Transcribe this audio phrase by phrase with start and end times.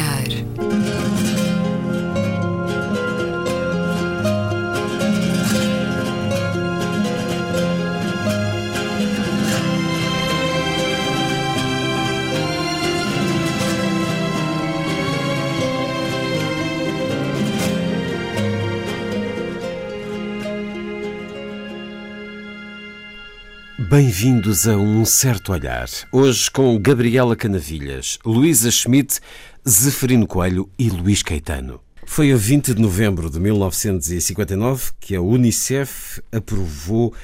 [0.00, 0.39] olhar.
[24.02, 25.86] Bem-vindos a Um Certo Olhar.
[26.10, 29.20] Hoje com Gabriela Canavilhas, Luísa Schmidt,
[29.68, 31.82] Zeferino Coelho e Luís Caetano.
[32.06, 37.14] Foi a 20 de novembro de 1959 que a Unicef aprovou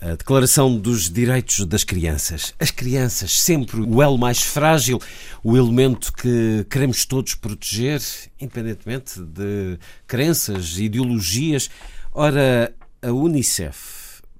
[0.00, 2.52] a Declaração dos Direitos das Crianças.
[2.58, 5.00] As crianças, sempre o elo mais frágil,
[5.44, 8.02] o elemento que queremos todos proteger,
[8.40, 11.70] independentemente de crenças, ideologias.
[12.12, 13.95] Ora, a Unicef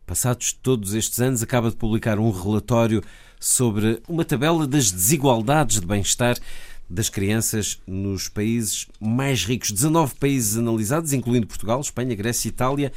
[0.06, 3.02] passados todos estes anos, acaba de publicar um relatório
[3.40, 6.36] sobre uma tabela das desigualdades de bem-estar
[6.88, 9.72] das crianças nos países mais ricos.
[9.72, 12.92] 19 países analisados, incluindo Portugal, Espanha, Grécia e Itália.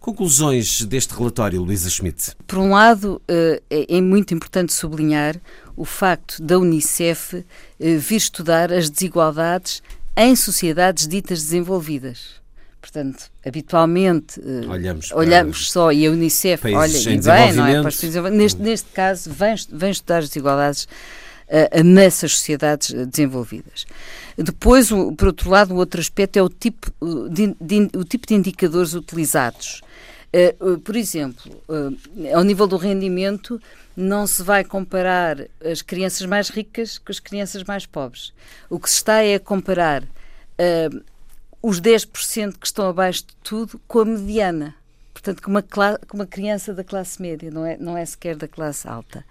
[0.00, 2.34] Conclusões deste relatório, Luísa Schmidt?
[2.46, 5.40] Por um lado, eh, é, é muito importante sublinhar
[5.76, 7.44] o facto da Unicef
[7.78, 9.80] eh, vir estudar as desigualdades
[10.16, 12.41] em sociedades ditas desenvolvidas.
[12.82, 18.30] Portanto, habitualmente uh, olhamos, olhamos só e a Unicef olha e bem, não é?
[18.30, 23.86] Neste, neste caso, vem, vem estudar as desigualdades uh, nessas sociedades desenvolvidas.
[24.36, 26.90] Depois, o, por outro lado, o outro aspecto é o tipo
[27.30, 29.80] de, de, o tipo de indicadores utilizados.
[30.60, 31.62] Uh, por exemplo,
[32.34, 33.60] ao nível do rendimento,
[33.96, 38.32] não se vai comparar as crianças mais ricas com as crianças mais pobres.
[38.68, 41.11] O que se está é a comparar uh,
[41.62, 44.74] os 10% que estão abaixo de tudo com a mediana.
[45.12, 48.48] Portanto, com uma, com uma criança da classe média, não é, não é sequer da
[48.48, 49.24] classe alta.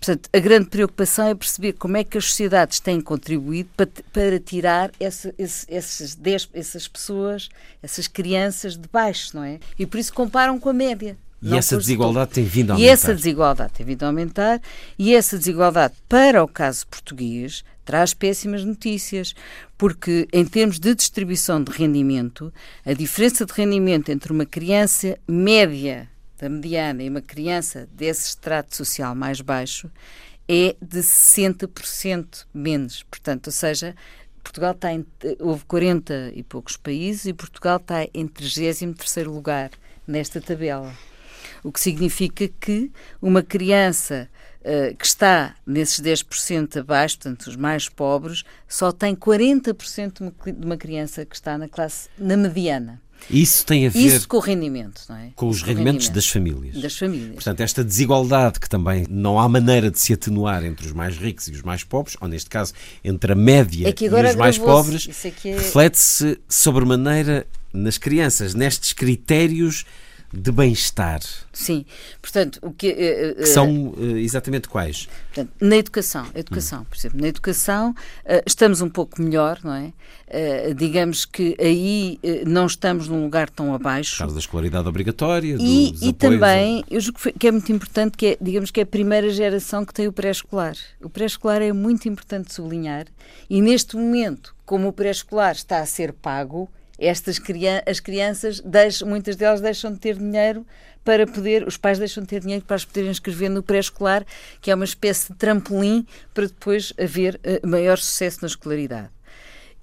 [0.00, 4.40] Portanto, a grande preocupação é perceber como é que as sociedades têm contribuído para, para
[4.40, 7.50] tirar essa, esse, esses 10, essas pessoas,
[7.82, 9.58] essas crianças de baixo, não é?
[9.78, 11.18] E por isso comparam com a média.
[11.54, 12.88] E essa desigualdade tem vindo a aumentar.
[12.88, 14.60] E essa desigualdade tem vindo a aumentar,
[14.98, 19.34] e essa desigualdade, para o caso português, traz péssimas notícias,
[19.78, 22.52] porque em termos de distribuição de rendimento,
[22.84, 26.08] a diferença de rendimento entre uma criança média
[26.38, 29.90] da mediana e uma criança desse extrato social mais baixo
[30.48, 33.02] é de 60% menos.
[33.04, 33.94] Portanto, ou seja,
[34.42, 35.04] Portugal está em,
[35.40, 39.70] houve 40 e poucos países e Portugal está em 33º lugar
[40.06, 40.92] nesta tabela.
[41.62, 42.90] O que significa que
[43.20, 44.28] uma criança
[44.60, 50.76] uh, que está nesses 10% abaixo, portanto, os mais pobres, só tem 40% de uma
[50.76, 53.00] criança que está na classe, na mediana.
[53.30, 55.30] Isso tem a ver Isso com o rendimento, não é?
[55.34, 56.14] Com os com rendimentos rendimento.
[56.14, 56.80] das famílias.
[56.80, 57.34] Das famílias.
[57.34, 61.48] Portanto, esta desigualdade que também não há maneira de se atenuar entre os mais ricos
[61.48, 65.08] e os mais pobres, ou neste caso entre a média é e os mais pobres,
[65.24, 65.54] é...
[65.56, 69.84] reflete-se sobremaneira nas crianças, nestes critérios
[70.32, 71.20] de bem-estar.
[71.52, 71.84] Sim,
[72.20, 75.08] portanto, o que, uh, uh, que são uh, exatamente quais?
[75.26, 76.86] Portanto, na educação, educação, hum.
[76.88, 77.94] por exemplo, na educação
[78.46, 79.92] estamos um pouco melhor, não é?
[80.74, 84.16] digamos que aí não estamos num lugar tão abaixo.
[84.16, 88.16] Por causa da escolaridade obrigatória, e, e também, eu julgo que, que é muito importante
[88.16, 90.74] que é, digamos que é a primeira geração que tem o pré-escolar.
[91.00, 93.06] O pré-escolar é muito importante sublinhar
[93.48, 97.40] e neste momento, como o pré-escolar está a ser pago, estas
[97.86, 100.66] as crianças, deixam, muitas delas deixam de ter dinheiro
[101.06, 104.26] para poder, os pais deixam de ter dinheiro para as poderem inscrever no pré-escolar,
[104.60, 109.08] que é uma espécie de trampolim para depois haver uh, maior sucesso na escolaridade.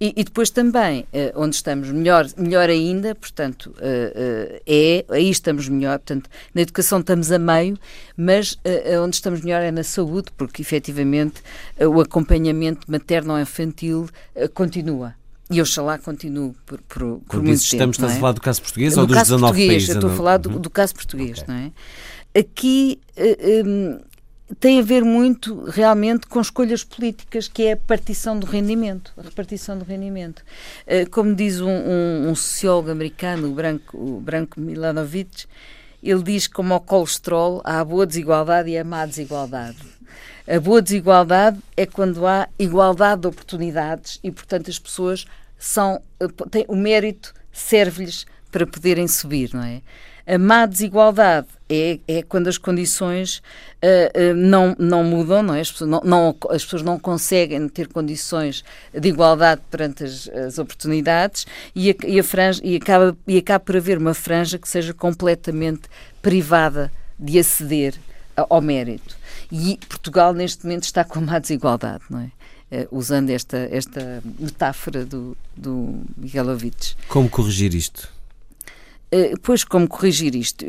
[0.02, 5.70] E, e depois também, uh, onde estamos melhor, melhor ainda, portanto, uh, é, aí estamos
[5.70, 7.80] melhor, portanto, na educação estamos a meio,
[8.18, 8.60] mas
[9.02, 11.42] onde estamos melhor é na saúde, porque efetivamente
[11.80, 14.10] o acompanhamento materno-infantil
[14.54, 15.16] continua.
[15.52, 17.92] E oxalá continue por, por, por muito dizes, tempo.
[17.92, 18.16] Estamos, estás é?
[18.16, 19.90] a falar do caso português ou dos 19 português, países?
[19.90, 20.60] Eu estou a falar do, uhum.
[20.60, 21.54] do caso português, okay.
[21.54, 21.72] não é?
[22.40, 24.00] Aqui uh, um,
[24.60, 29.22] tem a ver muito realmente com escolhas políticas, que é a partição do rendimento, a
[29.22, 30.44] repartição do rendimento.
[30.88, 35.46] Uh, como diz um, um, um, sociólogo americano, o Branco, o Branco Milanovic,
[36.02, 39.78] ele diz que como ao colesterol há a boa desigualdade e a má desigualdade.
[40.48, 45.26] A boa desigualdade é quando há igualdade de oportunidades e, portanto, as pessoas
[45.58, 49.82] são, eh, têm, o mérito serve-lhes para poderem subir, não é?
[50.26, 55.60] A má desigualdade é, é quando as condições uh, uh, não, não mudam, não é?
[55.60, 58.64] As pessoas não, não, as pessoas não conseguem ter condições
[58.94, 63.60] de igualdade perante as, as oportunidades e, a, e, a franja, e, acaba, e acaba
[63.60, 65.90] por haver uma franja que seja completamente
[66.22, 66.90] privada
[67.20, 67.96] de aceder
[68.36, 69.18] ao mérito.
[69.56, 72.32] E Portugal, neste momento, está com uma desigualdade, não é?
[72.90, 76.96] usando esta, esta metáfora do, do Miguelovitch.
[77.08, 78.12] Como corrigir isto?
[79.44, 80.66] pois, como corrigir isto?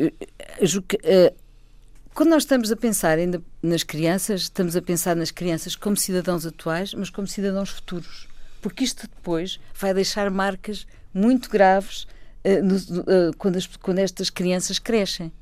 [2.15, 6.47] Quando nós estamos a pensar ainda nas crianças, estamos a pensar nas crianças como cidadãos
[6.47, 8.29] atuais, mas como cidadãos futuros.
[8.63, 12.07] Porque isto depois vai deixar marcas muito graves
[12.45, 15.33] uh, no, uh, quando, as, quando estas crianças crescem.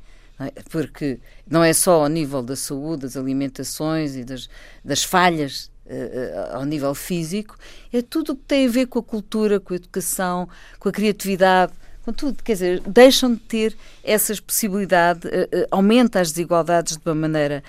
[0.46, 0.62] É?
[0.70, 1.18] Porque
[1.48, 4.48] não é só ao nível da saúde, das alimentações e das,
[4.84, 7.56] das falhas uh, ao nível físico,
[7.92, 10.48] é tudo o que tem a ver com a cultura, com a educação,
[10.78, 11.72] com a criatividade
[12.04, 17.62] Contudo, quer dizer, deixam de ter essas possibilidades, uh, aumenta as desigualdades de uma maneira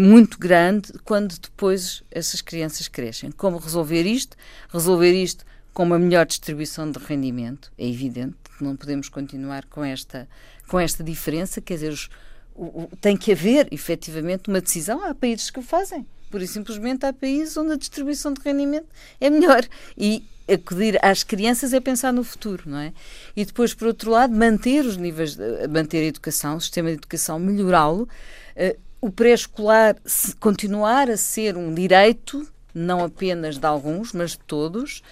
[0.00, 3.32] muito grande quando depois essas crianças crescem.
[3.32, 4.36] Como resolver isto?
[4.72, 5.44] Resolver isto
[5.74, 10.28] com uma melhor distribuição de rendimento, é evidente não podemos continuar com esta,
[10.70, 12.08] com esta diferença, quer dizer, os,
[12.54, 15.04] o, o, tem que haver efetivamente uma decisão.
[15.04, 16.06] Há países que o fazem.
[16.30, 18.86] Por e simplesmente há países onde a distribuição de rendimento
[19.20, 19.66] é melhor.
[19.98, 22.92] E acudir às crianças é pensar no futuro, não é?
[23.34, 25.36] E depois, por outro lado, manter os níveis,
[25.68, 28.08] manter a educação, o sistema de educação, melhorá-lo,
[28.56, 29.96] uh, o pré-escolar
[30.38, 35.02] continuar a ser um direito, não apenas de alguns, mas de todos,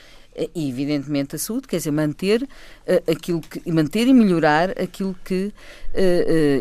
[0.54, 5.52] e evidentemente a saúde, quer dizer, manter uh, aquilo que, manter e melhorar aquilo que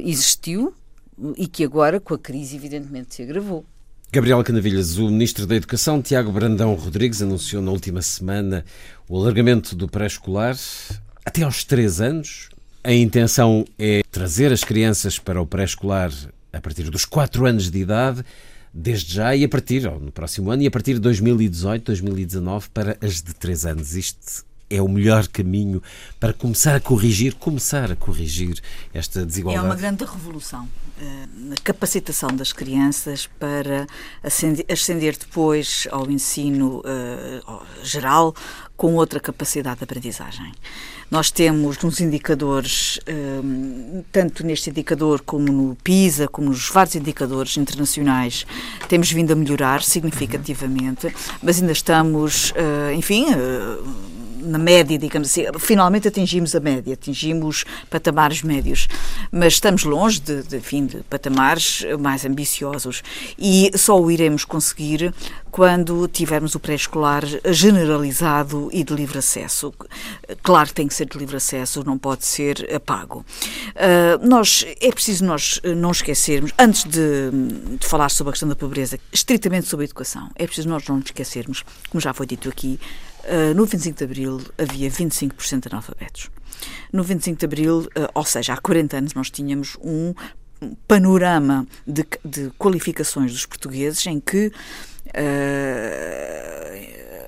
[0.03, 0.73] existiu
[1.35, 3.65] e que agora, com a crise, evidentemente se agravou.
[4.09, 8.63] Gabriel Canavilhas, o Ministro da Educação, Tiago Brandão Rodrigues, anunciou na última semana
[9.07, 10.55] o alargamento do pré-escolar
[11.25, 12.49] até aos 3 anos.
[12.85, 16.09] A intenção é trazer as crianças para o pré-escolar
[16.53, 18.23] a partir dos 4 anos de idade,
[18.73, 22.69] desde já e a partir, ou no próximo ano, e a partir de 2018, 2019,
[22.69, 23.95] para as de 3 anos.
[23.95, 25.81] Isto é o melhor caminho
[26.19, 28.61] para começar a corrigir, começar a corrigir
[28.93, 29.65] esta desigualdade?
[29.65, 30.67] É uma grande revolução
[30.99, 33.87] eh, na capacitação das crianças para
[34.23, 38.35] ascender depois ao ensino uh, geral
[38.77, 40.51] com outra capacidade de aprendizagem.
[41.09, 46.95] Nós temos nos indicadores, um, eh, tanto neste indicador como no PISA, como nos vários
[46.95, 48.45] indicadores internacionais,
[48.87, 54.16] temos vindo a melhorar significativamente, mas ainda estamos, uh, enfim, uh,
[54.47, 55.43] na média, digamos assim.
[55.59, 58.87] Finalmente atingimos a média, atingimos patamares médios,
[59.31, 63.03] mas estamos longe de, de, enfim, de patamares mais ambiciosos
[63.37, 65.13] e só o iremos conseguir
[65.51, 69.73] quando tivermos o pré-escolar generalizado e de livre acesso.
[70.43, 73.25] Claro que tem que ser de livre acesso, não pode ser pago.
[73.69, 77.31] Uh, nós, é preciso nós não esquecermos, antes de,
[77.79, 80.99] de falar sobre a questão da pobreza, estritamente sobre a educação, é preciso nós não
[80.99, 82.79] esquecermos, como já foi dito aqui,
[83.27, 86.29] Uh, no 25 de Abril havia 25% de analfabetos.
[86.93, 90.13] No 25 de Abril, uh, ou seja, há 40 anos, nós tínhamos um
[90.87, 95.11] panorama de, de qualificações dos portugueses em que uh,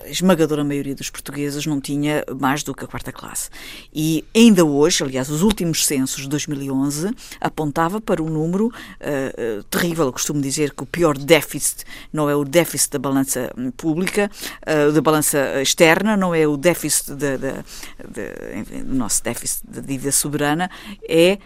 [0.09, 3.49] esmagadora maioria dos portugueses não tinha mais do que a quarta classe.
[3.93, 10.05] E ainda hoje, aliás, os últimos censos de 2011 apontava para um número uh, terrível.
[10.05, 14.29] Eu costumo dizer que o pior déficit não é o déficit da balança pública,
[14.61, 20.69] uh, da balança externa, não é o déficit da, do nosso déficit da dívida soberana,
[21.07, 21.37] é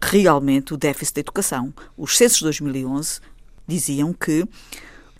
[0.00, 1.74] realmente o déficit da educação.
[1.96, 3.20] Os censos de 2011
[3.66, 4.46] diziam que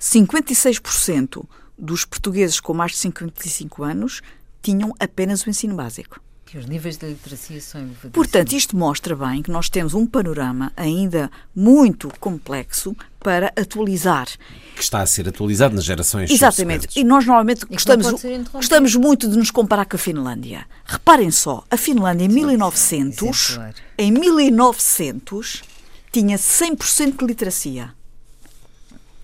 [0.00, 1.44] 56%
[1.78, 4.20] dos portugueses com mais de 55 anos
[4.60, 6.20] tinham apenas o ensino básico.
[6.44, 8.14] Que os níveis de literacia são elevadíssimos.
[8.14, 14.26] Portanto, isto mostra bem que nós temos um panorama ainda muito complexo para atualizar.
[14.74, 16.98] Que está a ser atualizado nas gerações Exatamente.
[16.98, 20.66] E nós normalmente e gostamos, gostamos muito de nos comparar com a Finlândia.
[20.86, 23.60] Reparem só, a Finlândia em 1900,
[23.98, 25.62] em 1900
[26.10, 27.92] tinha 100% de literacia.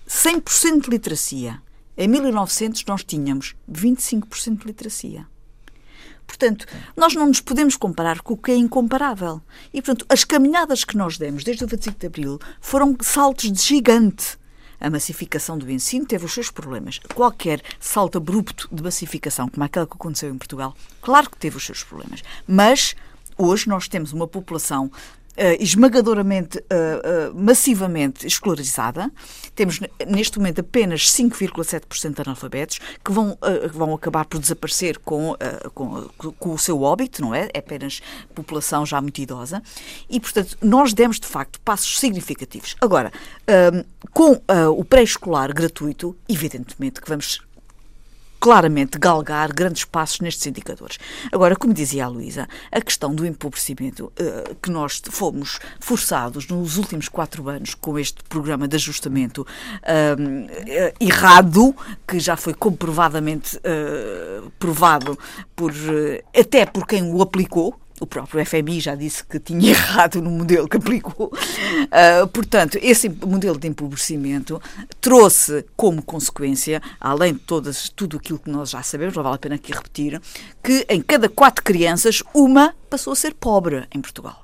[0.07, 1.59] 100% de literacia.
[1.97, 5.25] Em 1900 nós tínhamos 25% de literacia.
[6.27, 6.65] Portanto,
[6.97, 9.41] nós não nos podemos comparar com o que é incomparável.
[9.73, 13.61] E, portanto, as caminhadas que nós demos desde o 25 de Abril foram saltos de
[13.61, 14.37] gigante.
[14.79, 16.99] A massificação do ensino teve os seus problemas.
[17.13, 21.65] Qualquer salto abrupto de massificação, como aquela que aconteceu em Portugal, claro que teve os
[21.65, 22.21] seus problemas.
[22.45, 22.95] Mas
[23.37, 24.91] hoje nós temos uma população
[25.59, 29.11] esmagadoramente, uh, uh, massivamente escolarizada.
[29.53, 33.37] Temos neste momento apenas 5,7% de analfabetos que vão,
[33.71, 35.35] vão acabar por desaparecer com,
[35.73, 37.49] com, com, o seu óbito, não é?
[37.53, 38.01] É apenas
[38.33, 39.63] população já muito idosa.
[40.09, 42.75] E, portanto, nós demos de facto passos significativos.
[42.81, 43.13] Agora,
[44.11, 44.41] com
[44.77, 47.39] o pré-escolar gratuito, evidentemente que vamos
[48.45, 50.99] claramente galgar grandes passos nestes indicadores.
[51.31, 56.77] Agora, como dizia a Luísa, a questão do empobrecimento uh, que nós fomos forçados nos
[56.77, 61.75] últimos quatro anos com este programa de ajustamento uh, errado,
[62.07, 65.17] que já foi comprovadamente uh, provado
[65.55, 65.73] por,
[66.39, 70.67] até por quem o aplicou, o próprio FMI já disse que tinha errado no modelo
[70.67, 71.27] que aplicou.
[71.27, 74.61] Uh, portanto, esse modelo de empobrecimento
[74.99, 79.39] trouxe como consequência, além de todas, tudo aquilo que nós já sabemos, não vale a
[79.39, 80.21] pena aqui repetir,
[80.63, 84.43] que em cada quatro crianças, uma passou a ser pobre em Portugal.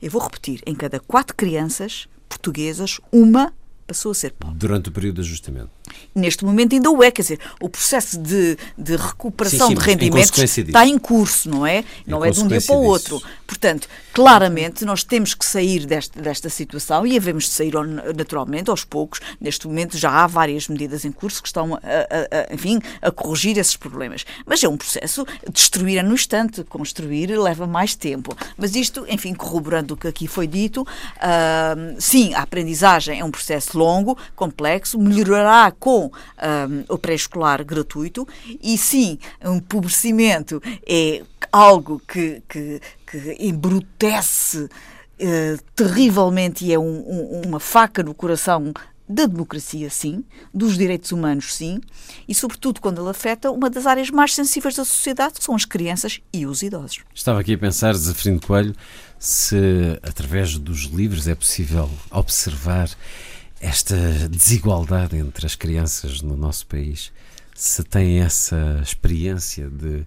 [0.00, 3.52] Eu vou repetir, em cada quatro crianças portuguesas, uma
[3.86, 4.56] passou a ser pobre.
[4.56, 5.70] Durante o período de ajustamento.
[6.14, 9.86] Neste momento ainda o é, quer dizer, o processo de, de recuperação sim, sim, de
[9.86, 11.84] rendimentos está em curso, não é?
[12.06, 13.16] Não é de um dia para o outro.
[13.16, 13.28] Disso.
[13.46, 17.72] Portanto, claramente nós temos que sair desta, desta situação e havemos de sair
[18.16, 19.20] naturalmente aos poucos.
[19.40, 23.10] Neste momento já há várias medidas em curso que estão, a, a, a, enfim, a
[23.10, 24.24] corrigir esses problemas.
[24.46, 28.36] Mas é um processo, destruir é no instante, construir leva mais tempo.
[28.56, 33.30] Mas isto, enfim, corroborando o que aqui foi dito, uh, sim, a aprendizagem é um
[33.30, 38.28] processo longo, complexo, melhorará com um, o pré-escolar gratuito
[38.62, 46.84] e sim, um empobrecimento é algo que, que, que embrutece uh, terrivelmente e é um,
[46.84, 48.72] um, uma faca no coração
[49.08, 50.22] da democracia, sim,
[50.54, 51.80] dos direitos humanos, sim,
[52.28, 55.64] e sobretudo quando ele afeta uma das áreas mais sensíveis da sociedade, que são as
[55.64, 57.00] crianças e os idosos.
[57.12, 58.74] Estava aqui a pensar, Zafirino Coelho,
[59.18, 59.56] se
[60.02, 62.88] através dos livros é possível observar
[63.60, 63.96] esta
[64.28, 67.12] desigualdade entre as crianças no nosso país,
[67.54, 70.06] se tem essa experiência de.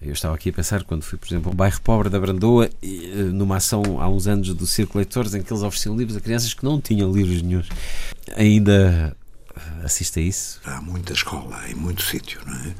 [0.00, 2.86] Eu estava aqui a pensar quando fui, por exemplo, ao bairro pobre da Brandoa, eh,
[3.32, 6.54] numa ação há uns anos do Círculo Leitores, em que eles ofereciam livros a crianças
[6.54, 7.68] que não tinham livros nenhums.
[8.36, 9.16] Ainda
[9.82, 10.60] assiste a isso?
[10.64, 12.74] Há muita escola em muito sítio, não é?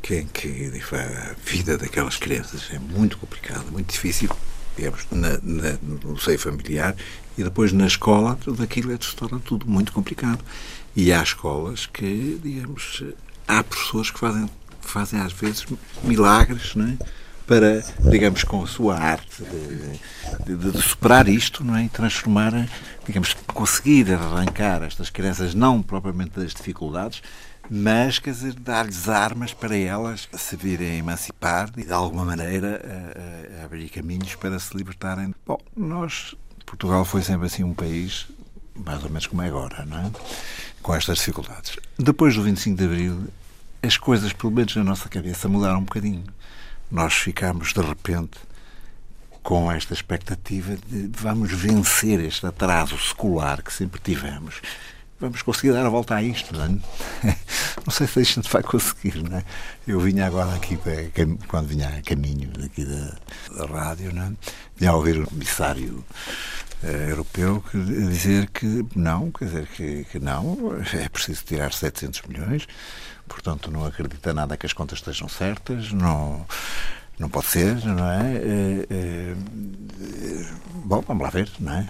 [0.00, 4.28] Que, que a vida daquelas crianças é muito complicada, muito difícil,
[4.76, 6.94] digamos, na, na, no seio familiar
[7.36, 10.44] e depois na escola tudo aquilo é, se torna tudo muito complicado.
[10.94, 13.02] E há escolas que, digamos,
[13.48, 14.50] há professores que fazem,
[14.80, 15.64] fazem às vezes
[16.04, 16.98] milagres, não é?
[17.46, 21.84] para, digamos, com a sua arte de, de, de, superar isto não é?
[21.84, 22.68] e transformar,
[23.06, 27.22] digamos, conseguir arrancar estas crianças, não propriamente das dificuldades,
[27.74, 33.62] mas, quer dizer, dar-lhes armas para elas se virem emancipar e, de alguma maneira, a,
[33.62, 35.34] a abrir caminhos para se libertarem.
[35.46, 36.36] Bom, nós
[36.66, 38.26] Portugal foi sempre assim um país,
[38.74, 40.10] mais ou menos como é agora, não é?
[40.82, 41.78] Com estas dificuldades.
[41.98, 43.28] Depois do 25 de Abril,
[43.82, 46.24] as coisas, pelo menos na nossa cabeça, mudaram um bocadinho.
[46.90, 48.38] Nós ficámos, de repente,
[49.42, 54.60] com esta expectativa de vamos vencer este atraso secular que sempre tivemos.
[55.22, 56.68] Vamos conseguir dar a volta a isto, não é?
[57.86, 59.44] Não sei se a gente vai conseguir, não é?
[59.86, 60.76] Eu vinha agora aqui,
[61.46, 63.16] quando vinha a caminho daqui da,
[63.56, 64.32] da rádio, não é?
[64.76, 66.04] Vinha a ouvir o comissário
[66.82, 72.22] uh, europeu que, dizer que não, quer dizer, que, que não, é preciso tirar 700
[72.22, 72.66] milhões,
[73.28, 76.44] portanto não acredita nada que as contas estejam certas, não,
[77.16, 78.36] não pode ser, não é?
[78.36, 79.34] é, é
[80.84, 81.88] bom, vamos lá ver, não é?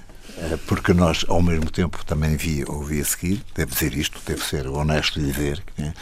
[0.66, 4.66] Porque nós, ao mesmo tempo, também vi, ouvi a seguir, deve dizer isto, deve ser
[4.66, 5.92] honesto dizer, que,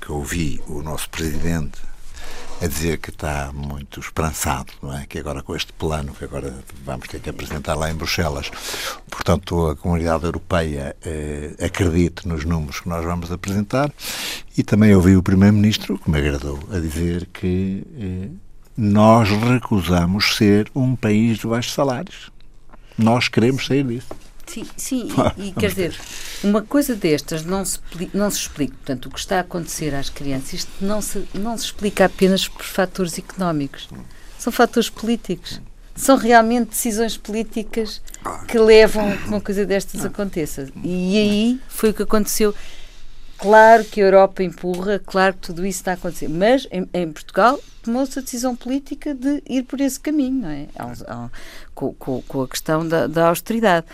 [0.00, 1.80] que ouvi o nosso Presidente
[2.60, 5.06] a dizer que está muito esperançado, não é?
[5.06, 6.54] Que agora com este plano que agora
[6.84, 8.50] vamos ter que apresentar lá em Bruxelas,
[9.10, 13.90] portanto a comunidade europeia eh, acredite nos números que nós vamos apresentar
[14.56, 18.28] e também ouvi o primeiro-ministro, que me agradou, a dizer que eh,
[18.76, 22.30] nós recusamos ser um país de baixos salários.
[23.02, 24.08] Nós queremos sair disso.
[24.46, 26.00] Sim, sim, e, e quer dizer,
[26.42, 27.78] uma coisa destas não se,
[28.12, 31.56] não se explica, portanto, o que está a acontecer às crianças, isto não se, não
[31.56, 33.88] se explica apenas por fatores económicos,
[34.40, 35.60] são fatores políticos.
[35.94, 38.00] São realmente decisões políticas
[38.48, 40.68] que levam a que uma coisa destas aconteça.
[40.82, 42.54] E aí foi o que aconteceu.
[43.40, 47.10] Claro que a Europa empurra, claro que tudo isso está a acontecer, mas em, em
[47.10, 50.66] Portugal tomou-se a decisão política de ir por esse caminho, não é?
[50.78, 51.30] Ao, ao,
[51.74, 53.86] com, com, a questão da, da austeridade.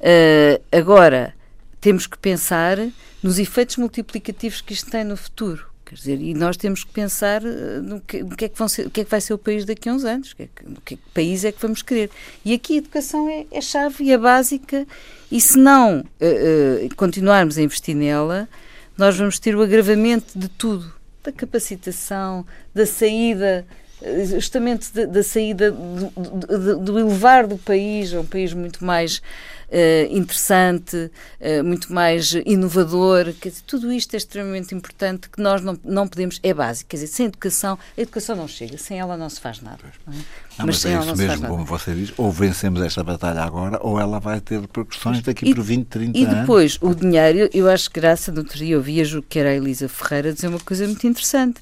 [0.00, 1.34] Uh, agora,
[1.78, 2.78] temos que pensar
[3.22, 5.66] nos efeitos multiplicativos que isto tem no futuro.
[5.84, 8.88] Quer dizer, e nós temos que pensar eh, no que, no que, é, que ser,
[8.88, 10.80] o que é que vai ser o país daqui a uns anos, que, é no
[10.80, 12.10] que, que país é que vamos querer.
[12.44, 14.84] E aqui a educação é, é chave e é básica,
[15.30, 18.48] e se não uh, uh, continuarmos a investir nela,
[18.96, 23.66] nós vamos ter o agravamento de tudo, da capacitação, da saída
[24.02, 29.22] justamente da, da saída do, do, elevar do país a um país muito mais
[29.68, 31.10] uh, interessante,
[31.40, 33.32] uh, muito mais inovador.
[33.40, 36.90] Quer dizer, tudo isto é extremamente importante que nós não, não podemos, é básico.
[36.90, 39.78] Quer dizer, sem educação, a educação não chega, sem ela não se faz nada.
[40.06, 40.16] Não é?
[40.16, 43.98] Não, mas, mas é isso mesmo, como você diz, ou vencemos esta batalha agora, ou
[43.98, 46.32] ela vai ter repercussões daqui e, por 20, 30 anos.
[46.32, 49.50] E depois, o dinheiro, eu acho que graça, no outro dia eu via que era
[49.50, 51.60] a Elisa Ferreira dizer uma coisa muito interessante.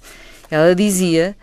[0.51, 1.37] Ela dizia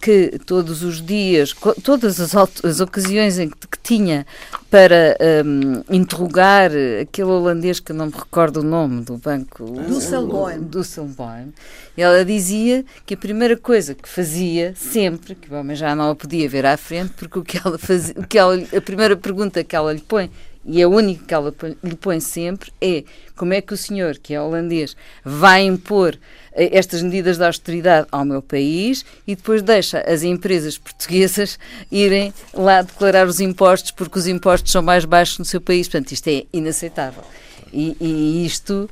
[0.00, 4.26] que todos os dias, todas as, as ocasiões em que, que tinha
[4.70, 6.70] para um, interrogar
[7.02, 10.60] aquele holandês que não me recordo o nome do banco Dusselboim.
[10.60, 11.52] Dusselboim,
[11.96, 16.14] ela dizia que a primeira coisa que fazia sempre, que o homem já não a
[16.14, 19.64] podia ver à frente, porque o que ela fazia, o que ela, a primeira pergunta
[19.64, 20.30] que ela lhe põe
[20.68, 23.02] e a única que ela lhe põe sempre é
[23.34, 24.94] como é que o senhor, que é holandês,
[25.24, 26.18] vai impor
[26.52, 31.58] eh, estas medidas de austeridade ao meu país e depois deixa as empresas portuguesas
[31.90, 35.88] irem lá declarar os impostos porque os impostos são mais baixos no seu país.
[35.88, 37.24] Portanto, isto é inaceitável.
[37.72, 38.90] E, e isto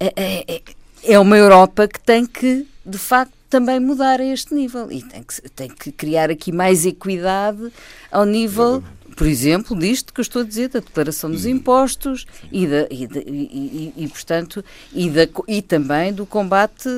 [0.00, 0.62] é, é, é,
[1.04, 5.22] é uma Europa que tem que, de facto, também mudar a este nível e tem
[5.22, 7.70] que, tem que criar aqui mais equidade
[8.10, 8.82] ao nível
[9.18, 13.04] por exemplo, disto que eu estou a dizer, da declaração dos impostos e, da, e,
[13.04, 16.88] de, e, e, portanto, e, da, e também do combate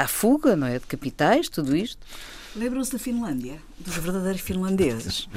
[0.00, 0.78] à fuga, não é?
[0.78, 1.98] De capitais, tudo isto.
[2.54, 5.28] Lembram-se da Finlândia, dos verdadeiros finlandeses,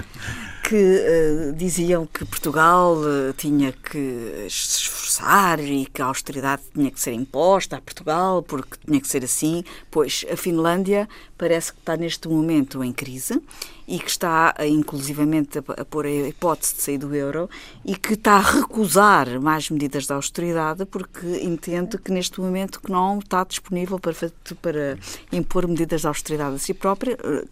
[0.63, 6.89] que uh, diziam que Portugal uh, tinha que se esforçar e que a austeridade tinha
[6.89, 9.63] que ser imposta a Portugal porque tinha que ser assim.
[9.91, 13.41] Pois a Finlândia parece que está neste momento em crise
[13.87, 17.49] e que está inclusivamente a, pôr a hipótese de sair do euro
[17.83, 22.91] e que está a recusar mais medidas de austeridade porque entende que neste momento que
[22.91, 24.15] não está disponível para,
[24.61, 24.97] para
[25.31, 27.45] impor medidas de austeridade a si própria eh,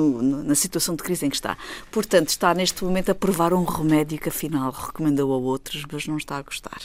[0.00, 1.56] no, no, na situação de crise em que está.
[1.90, 6.16] Portanto, está neste momento a provar um remédio que afinal recomendou a outros, mas não
[6.16, 6.80] está a gostar.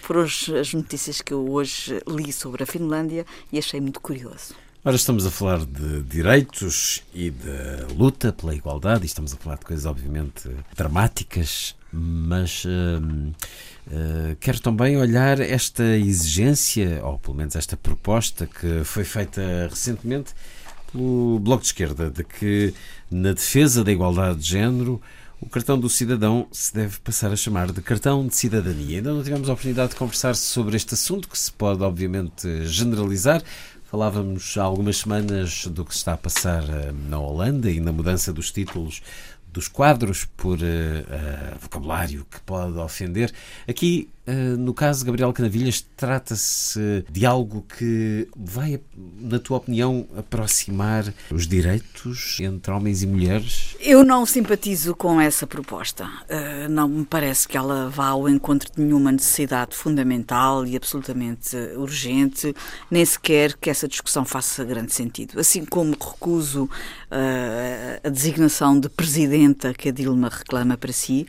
[0.00, 4.54] Foram as notícias que eu hoje li sobre a Finlândia e achei muito curioso.
[4.84, 9.56] Ora, estamos a falar de direitos e de luta pela igualdade, e estamos a falar
[9.56, 17.54] de coisas, obviamente, dramáticas, mas uh, uh, quero também olhar esta exigência, ou pelo menos
[17.54, 20.34] esta proposta que foi feita recentemente
[20.92, 22.74] pelo Bloco de Esquerda, de que
[23.10, 25.00] na defesa da igualdade de género
[25.40, 28.98] o cartão do cidadão se deve passar a chamar de cartão de cidadania.
[28.98, 33.42] Ainda não tivemos a oportunidade de conversar sobre este assunto, que se pode, obviamente, generalizar.
[33.90, 37.92] Falávamos há algumas semanas do que se está a passar eh, na Holanda e na
[37.92, 39.02] mudança dos títulos
[39.52, 43.30] dos quadros por uh, uh, vocabulário que pode ofender.
[43.68, 44.08] Aqui
[44.58, 48.80] no caso de Gabriel Canavilhas, trata-se de algo que vai,
[49.20, 53.76] na tua opinião, aproximar os direitos entre homens e mulheres?
[53.80, 56.04] Eu não simpatizo com essa proposta.
[56.04, 61.56] Uh, não me parece que ela vá ao encontro de nenhuma necessidade fundamental e absolutamente
[61.76, 62.54] urgente,
[62.90, 65.40] nem sequer que essa discussão faça grande sentido.
[65.40, 71.26] Assim como recuso uh, a designação de presidenta que a Dilma reclama para si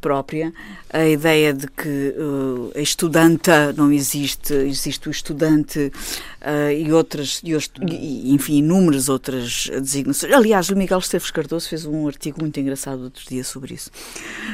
[0.00, 0.52] própria,
[0.92, 5.92] a ideia de que uh, a estudanta não existe, existe o estudante
[6.40, 7.52] uh, e outras, e,
[7.90, 10.32] e, enfim, inúmeras outras designações.
[10.32, 13.90] Aliás, o Miguel Esteves Cardoso fez um artigo muito engraçado outro dia sobre isso.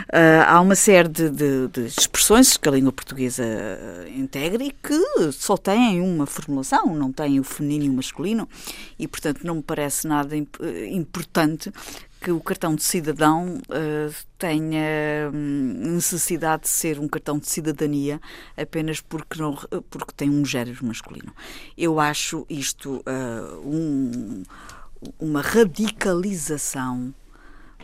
[0.09, 3.45] Uh, há uma série de, de, de, expressões que a língua portuguesa
[4.17, 8.49] integra e que só têm uma formulação, não têm o feminino e o masculino,
[8.99, 10.57] e portanto não me parece nada imp
[10.91, 11.73] importante
[12.21, 18.21] que o cartão de cidadão uh, tenha hum, necessidade de ser um cartão de cidadania
[18.57, 19.55] apenas porque, não,
[19.89, 21.35] porque tem um género masculino.
[21.79, 24.43] Eu acho isto uh, um,
[25.19, 27.15] uma radicalização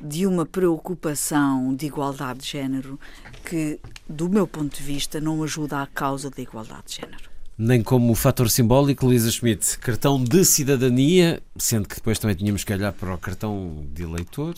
[0.03, 3.01] de uma preocupação de igualdade de género
[3.43, 7.83] que, do meu ponto de vista, não ajuda à causa da igualdade de género nem
[7.83, 12.93] como fator simbólico, Luísa Schmidt, cartão de cidadania, sendo que depois também tínhamos que olhar
[12.93, 14.55] para o cartão de eleitor,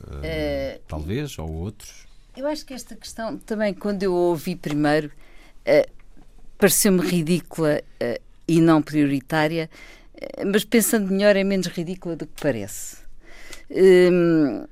[0.00, 2.06] uh, uh, talvez, ou outros.
[2.36, 5.90] Eu acho que esta questão, também, quando eu ouvi primeiro, uh,
[6.56, 7.82] pareceu-me ridícula
[8.46, 9.68] e não prioritária,
[10.46, 12.98] mas pensando melhor, é menos ridícula do que parece.
[13.68, 14.64] Hum,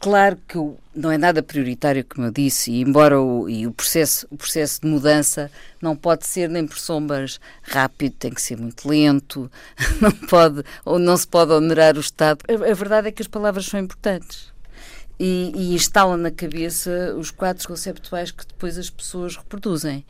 [0.00, 0.58] claro que
[0.94, 4.80] não é nada prioritário, como eu disse, e embora o, e o, processo, o processo
[4.80, 5.50] de mudança
[5.80, 9.50] não pode ser nem por sombras rápido, tem que ser muito lento,
[10.00, 12.40] não pode, ou não se pode onerar o Estado.
[12.48, 14.52] A, a verdade é que as palavras são importantes.
[15.20, 20.04] E, e instalam na cabeça os quadros conceptuais que depois as pessoas reproduzem.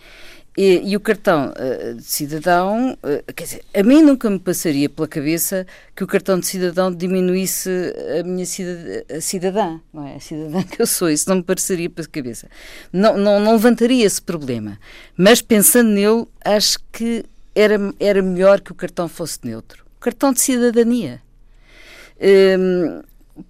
[0.61, 4.89] E, e, o cartão uh, de cidadão, uh, quer dizer, a mim nunca me passaria
[4.89, 7.71] pela cabeça que o cartão de cidadão diminuísse
[8.19, 8.45] a minha
[9.17, 10.17] a cidadã, não é?
[10.17, 12.49] A cidadã que eu sou, isso não me passaria pela cabeça.
[12.93, 14.81] Não, não, não levantaria esse problema.
[15.17, 19.85] Mas pensando nele, acho que era, era melhor que o cartão fosse neutro.
[19.97, 21.23] O cartão de cidadania.
[22.21, 23.01] Um,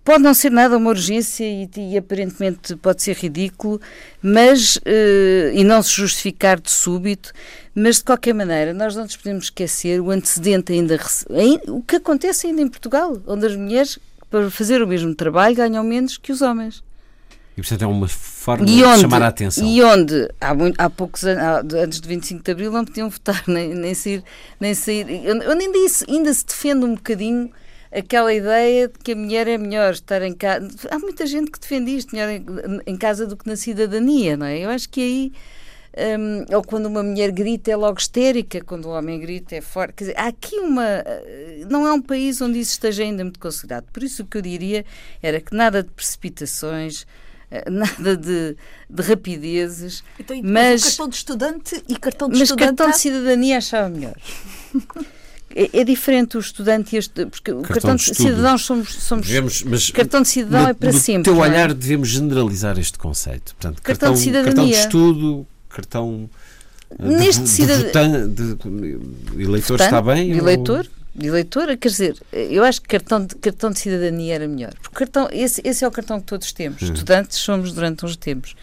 [0.05, 3.81] pode não ser nada uma urgência e, e aparentemente pode ser ridículo,
[4.23, 7.33] mas uh, e não se justificar de súbito,
[7.75, 10.99] mas de qualquer maneira nós não nos podemos esquecer o antecedente ainda,
[11.69, 13.99] o que acontece ainda em Portugal, onde as mulheres
[14.31, 16.83] para fazer o mesmo trabalho ganham menos que os homens.
[17.57, 19.67] E portanto é uma forma onde, de chamar a atenção.
[19.67, 23.43] E onde há, muito, há poucos anos, antes de 25 de Abril, não podiam votar,
[23.49, 24.23] nem, nem sair,
[24.61, 25.05] nem sair.
[25.29, 27.51] Onde ainda, ainda se defende um bocadinho
[27.93, 30.69] aquela ideia de que a mulher é melhor estar em casa.
[30.91, 32.45] Há muita gente que defende isto, melhor em,
[32.87, 34.59] em casa do que na cidadania, não é?
[34.59, 35.33] Eu acho que aí.
[35.97, 39.95] Um, ou quando uma mulher grita é logo histérica, quando o homem grita é forte.
[39.95, 41.03] Quer dizer, há aqui uma.
[41.69, 43.87] Não é um país onde isso esteja ainda muito considerado.
[43.91, 44.85] Por isso o que eu diria
[45.21, 47.05] era que nada de precipitações,
[47.51, 48.57] eh, nada de,
[48.89, 50.05] de rapidezes.
[50.21, 52.71] Então, mas, cartão de estudante e cartão de mas estudante.
[52.71, 54.15] Mas cartão de cidadania achava melhor.
[55.61, 58.95] É, é, diferente o estudante e este, porque cartão o cartão de, de cidadãos somos,
[58.95, 61.31] somos devemos, mas cartão de cidadão no, é para no sempre.
[61.33, 61.49] No teu é?
[61.49, 63.57] olhar devemos generalizar este conceito.
[63.57, 64.55] Portanto, cartão, cartão de cidadania.
[64.55, 66.31] Cartão de estudo, cartão
[66.99, 67.83] Neste de, cidad...
[68.29, 70.31] de, de eleitor está bem?
[70.31, 70.87] Eleitor?
[70.87, 71.27] Ou...
[71.27, 74.73] Eleitor, quer dizer, eu acho que cartão de, cartão de cidadania era melhor.
[74.81, 76.81] Porque cartão, esse, esse é o cartão que todos temos.
[76.83, 76.93] Hum.
[76.93, 78.55] Estudantes somos durante uns tempos.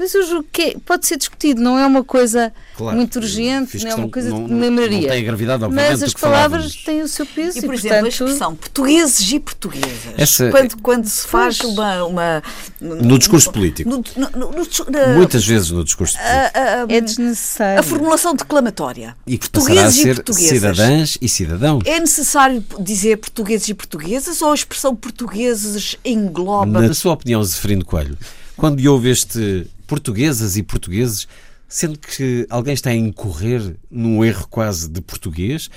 [0.00, 3.90] Mas eu julgo que pode ser discutido, não é uma coisa claro, muito urgente, não
[3.90, 5.02] é uma coisa não, que me lembraria.
[5.02, 7.58] Não tem gravidade, obviamente, Mas as palavras têm o seu peso.
[7.58, 10.14] E, por e, exemplo, portanto, a expressão portugueses e portuguesas.
[10.16, 12.42] Essa, quando, quando se faz uma, uma.
[12.80, 13.90] No discurso político.
[13.90, 16.58] No, no, no, Muitas vezes no discurso político.
[16.58, 17.80] A, a, é desnecessário.
[17.80, 19.14] A formulação declamatória.
[19.26, 20.48] E que portugueses a ser e portuguesas.
[20.48, 21.82] cidadãs e cidadãos.
[21.84, 26.80] É necessário dizer portugueses e portuguesas ou a expressão portugueses engloba.
[26.80, 28.16] Na sua opinião, Zeferino Coelho,
[28.56, 31.26] quando houve este portuguesas e portugueses,
[31.66, 35.68] sendo que alguém está a incorrer num erro quase de português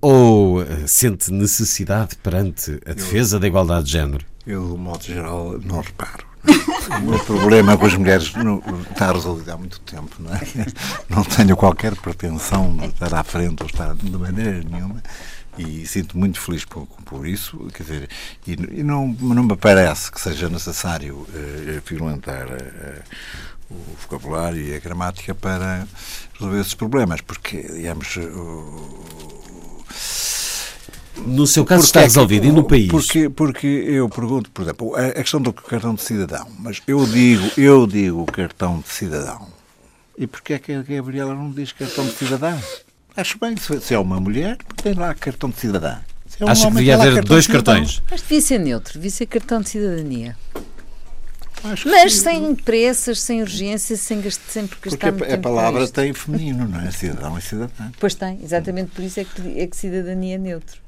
[0.00, 4.26] ou uh, sente necessidade perante a defesa eu, da igualdade de género?
[4.44, 6.26] Eu, de modo geral, não reparo.
[6.44, 10.10] o meu problema com as mulheres não, está resolvido há muito tempo.
[10.18, 10.40] Não, é?
[11.08, 15.00] não tenho qualquer pretensão de estar à frente ou estar de maneira nenhuma
[15.58, 18.08] e sinto muito feliz por, por isso, quer dizer,
[18.46, 23.02] e, e, não, não me parece que seja necessário uh, violentar uh,
[23.70, 25.86] o vocabulário e a gramática para
[26.34, 28.18] resolver esses problemas, porque, digamos,
[31.16, 32.46] no seu caso está é resolvido.
[32.46, 32.88] e no país?
[32.88, 36.46] Porque, porque eu pergunto, por exemplo, a, questão do cartão de cidadão.
[36.58, 39.46] Mas eu digo, eu digo cartão de cidadão.
[40.16, 42.60] E porquê é que a Gabriela não diz cartão de cidadão?
[43.16, 45.98] Acho bem, se é uma mulher, tem lá cartão de cidadã.
[46.40, 48.02] É um Acho que devia haver dois cartões.
[48.10, 50.36] Mas devia ser neutro, devia ser cartão de cidadania.
[51.64, 56.66] Acho Mas sem pressas, sem urgência, sem, porque gastar Porque a, a palavra tem feminino,
[56.66, 56.90] não é?
[56.90, 57.92] Cidadão e cidadã.
[58.00, 60.81] Pois tem, exatamente por isso é que, é que cidadania é neutro.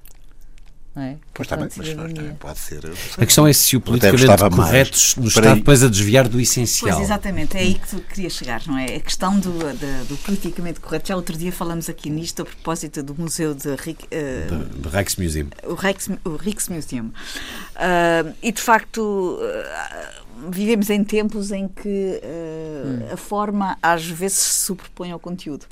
[0.96, 1.16] É?
[1.34, 2.80] Pois está bem, mas pode ser.
[3.18, 6.96] A questão é se o politicamente correto nos está depois a desviar do essencial.
[6.96, 8.84] Pois, exatamente, é aí que tu querias chegar, não é?
[8.84, 11.08] A questão do, do, do politicamente correto.
[11.08, 15.48] Já outro dia falamos aqui nisto a propósito do Museu de, uh, de, de Rijksmuseum.
[15.64, 17.06] O, Rijks, o Rijksmuseum.
[17.06, 19.00] Uh, e de facto.
[19.00, 23.12] Uh, vivemos em tempos em que hum.
[23.12, 25.64] a forma às vezes se superpõe ao conteúdo.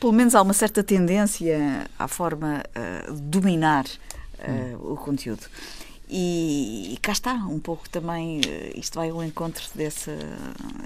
[0.00, 2.62] Pelo menos há uma certa tendência à forma
[3.08, 3.84] de dominar
[4.40, 5.46] uh, o conteúdo.
[6.10, 10.16] E, e, cá está, um pouco também, eh, isto vai ao encontro dessa,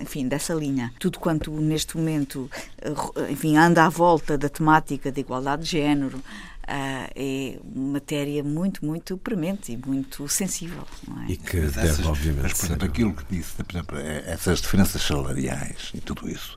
[0.00, 0.92] enfim, dessa linha.
[0.98, 6.20] Tudo quanto neste momento, eh, enfim, anda à volta da temática da igualdade de género,
[6.62, 10.86] Uh, é matéria muito, muito premente e muito sensível.
[11.26, 11.32] É?
[11.32, 12.42] E que deve, essas, obviamente.
[12.44, 16.54] Mas, por exemplo, aquilo que disse, por exemplo, essas diferenças salariais e tudo isso,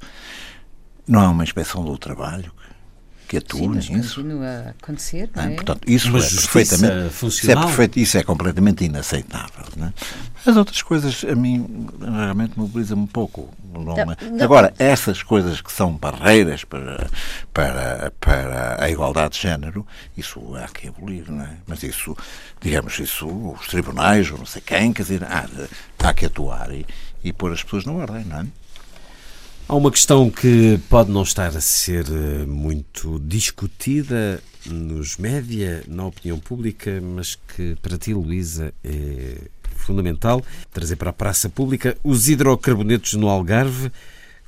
[1.08, 2.75] não é uma inspeção do trabalho que
[3.34, 4.16] atuam Sim, nisso.
[4.16, 5.50] continua a acontecer, não é?
[5.52, 9.66] Portanto, isso é perfeitamente isso é, perfeito, isso é completamente inaceitável.
[9.76, 9.94] Não é?
[10.46, 13.50] As outras coisas, a mim, realmente mobilizam-me um pouco.
[13.74, 17.10] Não, não, Agora, essas coisas que são barreiras para,
[17.54, 19.86] para, para a igualdade de género,
[20.16, 21.58] isso há que abolir, não é?
[21.68, 22.16] Mas isso,
[22.62, 25.46] digamos, isso, os tribunais, ou não sei quem, quer dizer, há,
[26.00, 26.86] há que atuar e,
[27.24, 28.46] e pôr as pessoas na ordem, não é?
[29.68, 36.06] Há uma questão que pode não estar a ser eh, muito discutida nos média, na
[36.06, 39.38] opinião pública, mas que para ti, Luísa, é
[39.76, 43.92] fundamental trazer para a praça pública os hidrocarbonetos no Algarve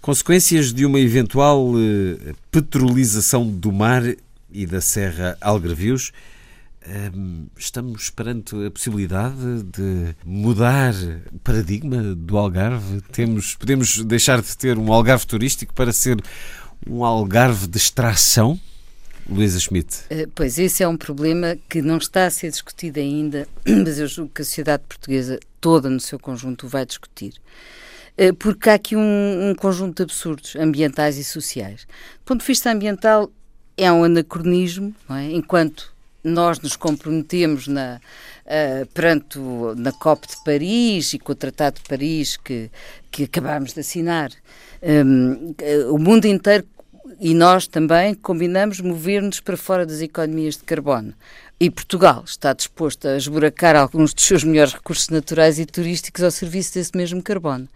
[0.02, 4.04] Consequências de uma eventual eh, petrolização do mar
[4.52, 6.14] e da Serra Algarvios.
[7.58, 10.94] Estamos perante a possibilidade de mudar
[11.34, 13.02] o paradigma do Algarve?
[13.12, 16.18] Temos, podemos deixar de ter um Algarve turístico para ser
[16.88, 18.60] um Algarve de extração?
[19.30, 20.04] Luísa Schmidt.
[20.10, 24.08] Eh, pois, esse é um problema que não está a ser discutido ainda, mas eu
[24.08, 27.34] julgo que a sociedade portuguesa toda no seu conjunto vai discutir.
[28.18, 31.86] Eh, porque há aqui um, um conjunto de absurdos ambientais e sociais.
[32.20, 33.30] Do ponto de vista ambiental,
[33.76, 35.32] é um anacronismo, é?
[35.32, 35.94] enquanto
[36.28, 38.00] nós nos comprometemos na,
[38.46, 42.70] uh, na COP de Paris e com o Tratado de Paris que,
[43.12, 44.32] que acabámos de assinar,
[44.82, 45.56] um,
[45.92, 46.66] o mundo inteiro
[47.20, 51.14] e nós também combinamos mover-nos para fora das economias de carbono.
[51.60, 56.30] E Portugal está disposto a esburacar alguns dos seus melhores recursos naturais e turísticos ao
[56.30, 57.68] serviço desse mesmo carbono.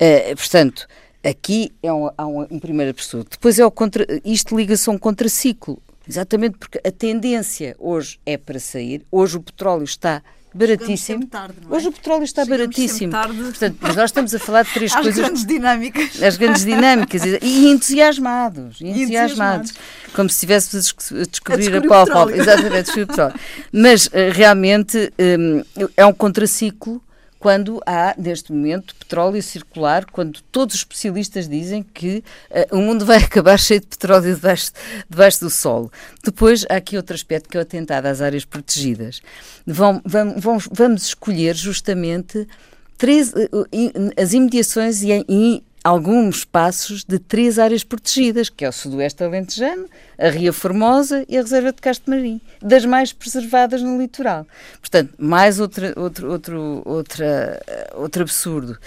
[0.00, 0.86] Uh, portanto,
[1.22, 3.28] aqui é um, há um, um primeiro absurdo.
[3.30, 8.36] Depois é o contra, isto liga-se a um contraciclo, exatamente porque a tendência hoje é
[8.36, 9.04] para sair.
[9.10, 10.22] Hoje o petróleo está
[10.54, 11.26] baratíssimo.
[11.26, 11.74] Tarde, é?
[11.74, 13.12] Hoje o petróleo está Chegamos baratíssimo.
[13.12, 13.36] Tarde.
[13.42, 15.20] Portanto, mas nós estamos a falar de três As coisas.
[15.20, 16.22] grandes dinâmicas.
[16.22, 17.22] As grandes dinâmicas.
[17.42, 18.80] E entusiasmados.
[18.80, 19.74] E entusiasmados.
[20.14, 22.40] Como se estivéssemos a descobrir a, descobrir pau a petróleo.
[22.40, 23.34] Exatamente, a descobrir o petróleo.
[23.72, 25.64] Mas eh, realmente eh,
[25.96, 27.02] é um contraciclo
[27.44, 33.04] quando há, neste momento, petróleo circular, quando todos os especialistas dizem que uh, o mundo
[33.04, 34.72] vai acabar cheio de petróleo debaixo,
[35.10, 35.92] debaixo do solo.
[36.24, 39.20] Depois, há aqui outro aspecto que é o atentado às áreas protegidas.
[39.66, 42.48] Vão, vamos, vamos escolher justamente
[42.96, 43.68] três, uh,
[44.16, 49.86] as imediações e, e alguns espaços de três áreas protegidas, que é o Sudoeste Alentejano,
[50.18, 54.46] a Ria Formosa e a Reserva de Castro Marim, das mais preservadas no litoral.
[54.80, 57.62] Portanto, mais outra, outro, outro, outra,
[57.94, 58.78] outro absurdo.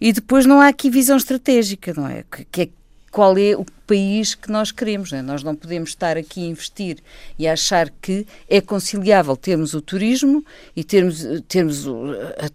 [0.00, 2.24] E depois não há aqui visão estratégica, não é?
[2.50, 2.68] Que é
[3.10, 5.10] qual é o país que nós queremos.
[5.10, 5.22] Não é?
[5.22, 6.98] Nós não podemos estar aqui a investir
[7.38, 10.44] e a achar que é conciliável termos o turismo
[10.76, 11.86] e termos, termos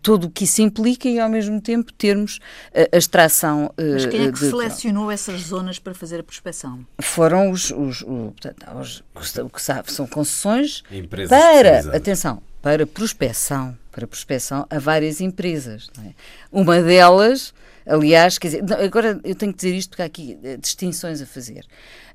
[0.01, 2.39] todo o que isso implica e, ao mesmo tempo, termos
[2.73, 3.73] a, a extração.
[3.77, 6.85] Mas quem é que de, selecionou essas zonas para fazer a prospecção?
[7.01, 9.03] Foram os, os, os, portanto, os,
[9.39, 15.89] o que sabe, são concessões Empresas para, atenção, para prospecção, para prospecção a várias empresas.
[16.05, 16.11] É?
[16.51, 17.53] Uma delas
[17.88, 21.26] Aliás, quer dizer, agora eu tenho que dizer isto porque há aqui eh, distinções a
[21.26, 21.65] fazer.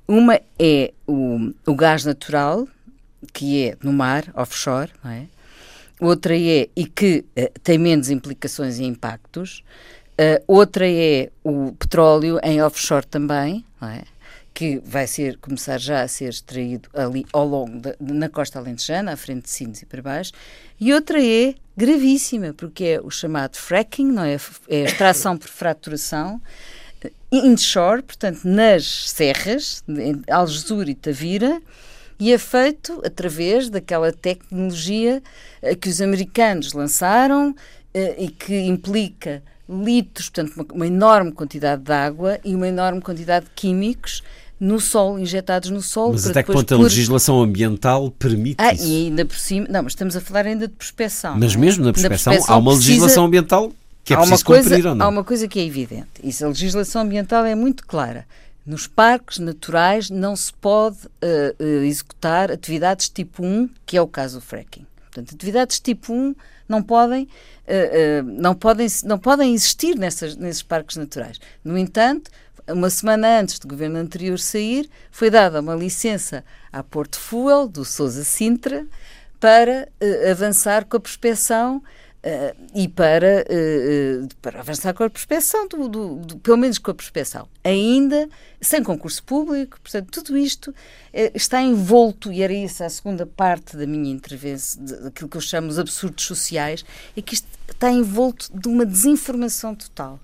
[0.06, 2.66] Uma é o, o gás natural,
[3.32, 5.26] que é no mar, offshore, não é?
[6.00, 9.62] Outra é, e que uh, tem menos implicações e impactos.
[10.12, 14.02] Uh, outra é o petróleo em offshore também, não é?
[14.52, 19.12] Que vai ser, começar já a ser extraído ali ao longo da, na costa alentejana,
[19.12, 20.32] à frente de Sines e para baixo,
[20.78, 24.36] e outra é gravíssima, porque é o chamado fracking, não é?
[24.68, 26.40] É extração por fraturação,
[27.32, 31.60] inshore, portanto, nas serras, em Algesur e Tavira,
[32.18, 35.22] e é feito através daquela tecnologia
[35.62, 37.54] eh, que os americanos lançaram
[37.94, 43.00] eh, e que implica litros, portanto, uma, uma, enorme quantidade de água e uma enorme
[43.00, 44.22] quantidade de químicos
[44.58, 46.12] no solo, injetados no solo.
[46.12, 48.86] Mas até que ponto a legislação ambiental permite ah, isso?
[48.86, 51.38] E ainda por cima, não, mas estamos a falar ainda de prospeção.
[51.38, 51.58] Mas é?
[51.58, 53.72] mesmo na prospeção, há uma precisa, legislação ambiental
[54.04, 55.06] que é há preciso coisa, cumprir ou não?
[55.06, 58.26] Há uma coisa que é evidente, isso, a legislação ambiental é muito clara.
[58.66, 64.06] Nos parques naturais não se pode uh, uh, executar atividades tipo 1, que é o
[64.06, 64.84] caso do fracking.
[65.10, 66.34] Portanto, atividades tipo 1
[66.70, 71.40] não podem, uh, não podem, não podem existir nessas, nesses parques naturais.
[71.64, 72.30] No entanto,
[72.68, 77.84] uma semana antes do governo anterior sair, foi dada uma licença à Porto Fuel, do
[77.84, 78.86] Sousa Sintra,
[79.40, 81.82] para uh, avançar com a prospeção
[82.22, 86.76] Uh, e para, uh, uh, para avançar com a prospeção, do, do, do, pelo menos
[86.76, 88.28] com a prospeção, ainda
[88.60, 90.74] sem concurso público, portanto, tudo isto
[91.34, 95.68] está envolto, e era isso a segunda parte da minha intervenção, daquilo que eu chamo
[95.68, 96.84] os absurdos sociais,
[97.16, 100.20] é que isto está envolto de uma desinformação total.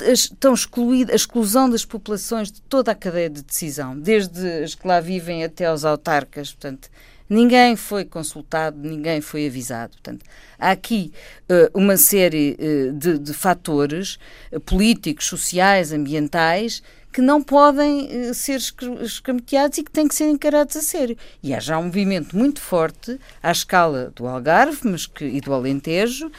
[0.00, 4.86] estão excluídas, a exclusão das populações de toda a cadeia de decisão, desde as que
[4.88, 6.88] lá vivem até aos autarcas, portanto,
[7.32, 9.92] Ninguém foi consultado, ninguém foi avisado.
[9.92, 10.22] Portanto,
[10.58, 11.10] há aqui
[11.48, 14.18] uh, uma série uh, de, de, fatores
[14.52, 18.58] uh, políticos, sociais, ambientais que não podem ser
[19.02, 21.16] escamoteados e que têm que ser encarados a sério.
[21.42, 25.52] E há já um movimento muito forte à escala do Algarve mas que, e do
[25.52, 26.32] Alentejo,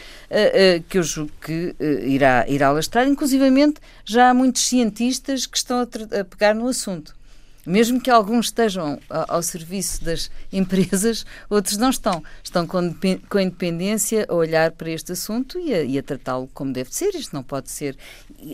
[0.89, 1.75] que eu julgo que
[2.07, 3.07] irá, irá alastrar.
[3.07, 7.13] Inclusivamente, já há muitos cientistas que estão a, a pegar no assunto.
[7.65, 12.23] Mesmo que alguns estejam ao, serviço das empresas, outros não estão.
[12.43, 12.81] Estão com,
[13.39, 17.15] independência a olhar para este assunto e a, a tratá-lo como deve ser.
[17.15, 17.97] Isto não pode ser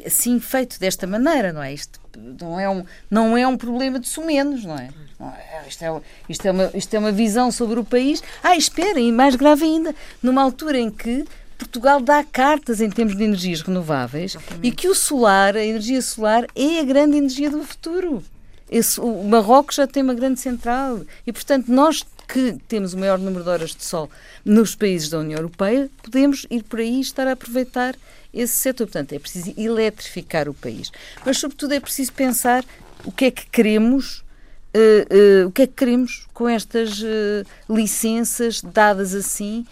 [0.05, 1.73] assim feito desta maneira, não é?
[1.73, 1.99] Isto
[2.39, 4.89] não é um, não é um problema de sumenos, não é?
[5.19, 8.23] Não é isto, é, isto, é uma, isto é uma visão sobre o país.
[8.43, 11.25] Ah, esperem, mais grave ainda, numa altura em que
[11.57, 14.67] Portugal dá cartas em termos de energias renováveis Exatamente.
[14.67, 18.23] e que o solar, a energia solar, é a grande energia do futuro.
[18.69, 23.17] Esse, o Marrocos já tem uma grande central e, portanto, nós que temos o maior
[23.17, 24.09] número de horas de sol
[24.45, 27.95] nos países da União Europeia, podemos ir por aí e estar a aproveitar
[28.31, 28.85] esse setor.
[28.85, 30.91] Portanto, é preciso eletrificar o país.
[31.25, 32.63] Mas, sobretudo, é preciso pensar
[33.03, 34.23] o que é que queremos.
[34.69, 39.65] Uh, uh, o que é que queremos com estas uh, licenças dadas assim,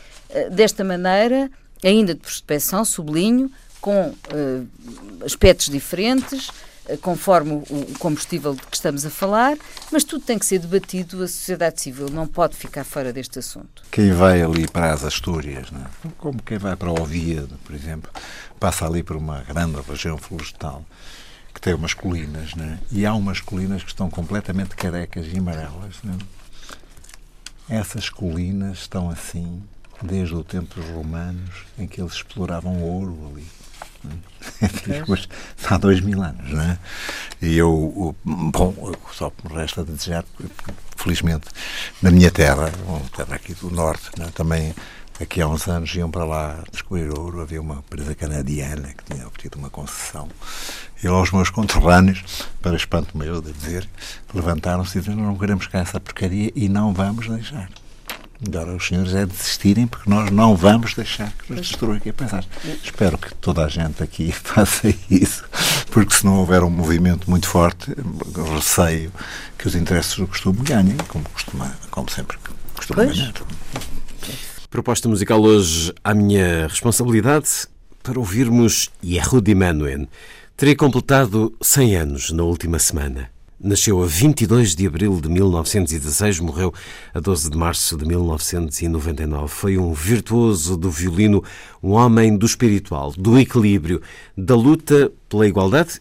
[0.51, 1.51] desta maneira,
[1.83, 4.13] ainda de prospecção, sublinho, com
[5.23, 6.49] aspectos diferentes,
[7.02, 9.58] conforme o combustível de que estamos a falar,
[9.91, 13.84] mas tudo tem que ser debatido, a sociedade civil não pode ficar fora deste assunto.
[13.91, 16.10] Quem vai ali para as Astúrias, é?
[16.17, 18.10] como quem vai para Oviedo, por exemplo,
[18.60, 20.86] passa ali por uma grande região florestal
[21.54, 22.78] que tem umas colinas, é?
[22.91, 25.95] e há umas colinas que estão completamente carecas e amarelas.
[27.69, 27.78] É?
[27.78, 29.62] Essas colinas estão assim
[30.02, 33.47] desde o tempo dos romanos, em que eles exploravam ouro ali
[35.07, 35.27] mas
[35.65, 36.77] há dois mil anos, não é?
[37.41, 40.25] E eu, bom, só me resta desejar,
[40.95, 41.47] felizmente,
[42.01, 44.25] na minha terra, uma terra aqui do norte, é?
[44.31, 44.73] também
[45.19, 49.27] aqui há uns anos iam para lá descobrir ouro, havia uma empresa canadiana que tinha
[49.27, 50.27] obtido uma concessão.
[51.03, 53.88] E lá os meus conterrâneos, para espanto meu de dizer,
[54.33, 57.69] levantaram-se e disseram: não queremos cá essa porcaria e não vamos deixar.
[58.39, 62.13] Melhor os senhores é desistirem, porque nós não vamos deixar que nos destrua aqui a
[62.13, 62.45] pensar.
[62.84, 65.43] Espero que toda a gente aqui faça isso,
[65.89, 67.95] porque se não houver um movimento muito forte,
[68.54, 69.12] receio
[69.58, 72.38] que os interesses do costume ganhem, como, costuma, como sempre
[72.76, 73.17] costuma pois.
[73.17, 73.34] ganhar.
[74.69, 77.67] Proposta musical hoje à minha responsabilidade
[78.04, 80.08] para ouvirmos Yehudi Menuhin.
[80.56, 83.32] Teria completado 100 anos na última semana.
[83.60, 86.72] Nasceu a 22 de abril de 1916, morreu
[87.12, 89.48] a 12 de março de 1999.
[89.48, 91.43] Foi um virtuoso do violino,
[91.82, 94.00] um homem do espiritual, do equilíbrio,
[94.38, 96.00] da luta pela igualdade,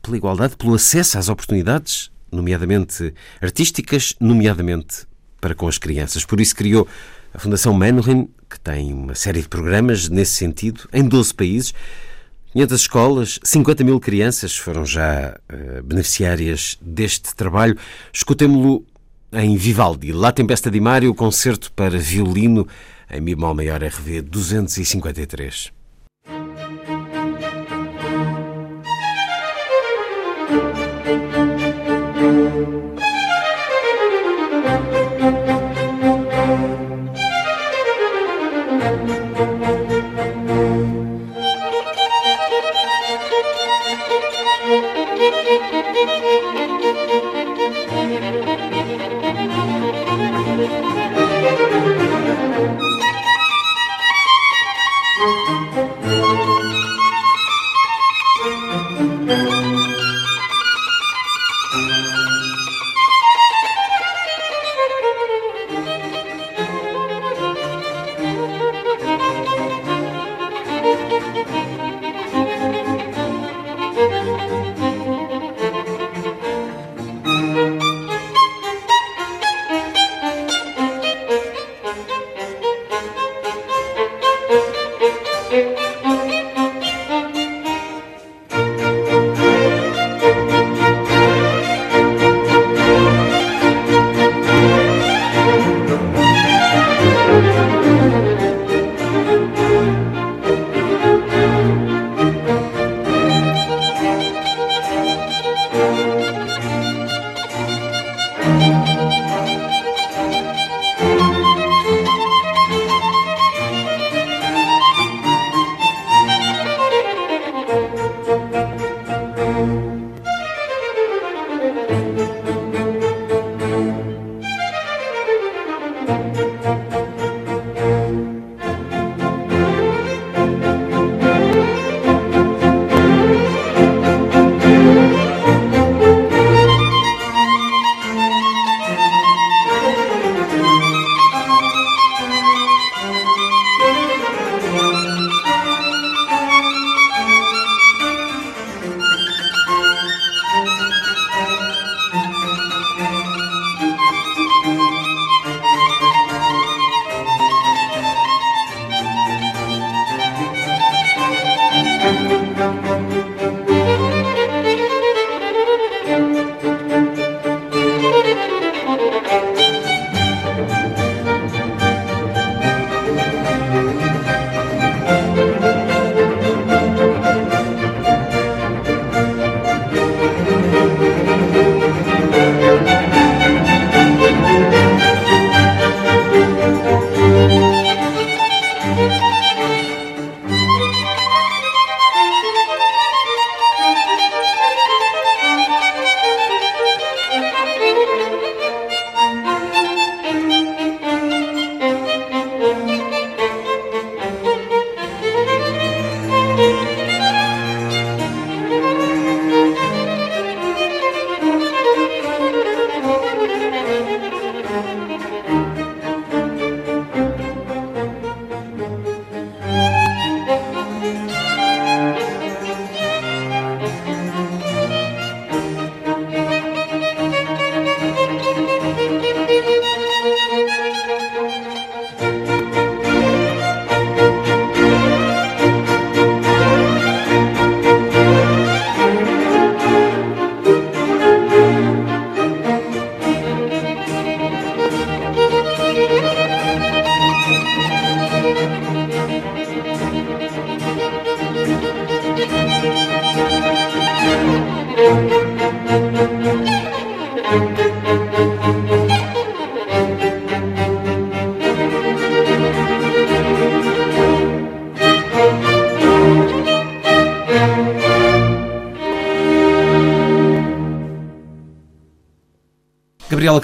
[0.00, 5.04] pela igualdade, pelo acesso às oportunidades, nomeadamente artísticas, nomeadamente
[5.40, 6.24] para com as crianças.
[6.24, 6.86] Por isso criou
[7.34, 11.74] a Fundação Menuhin, que tem uma série de programas nesse sentido, em 12 países.
[12.54, 17.76] 500 escolas, 50 mil crianças foram já uh, beneficiárias deste trabalho.
[18.12, 18.86] Escutemo-lo
[19.32, 22.64] em Vivaldi, La Tempesta di Mário, concerto para violino
[23.10, 25.83] em Mi maior RV 253.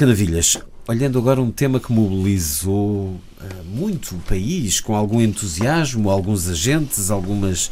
[0.01, 0.57] Canavilhas,
[0.89, 3.21] olhando agora um tema que mobilizou uh,
[3.67, 7.67] muito o país, com algum entusiasmo, alguns agentes, algumas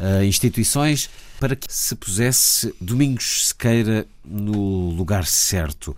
[0.00, 1.08] uh, instituições,
[1.38, 5.96] para que se pusesse Domingos Sequeira no lugar certo.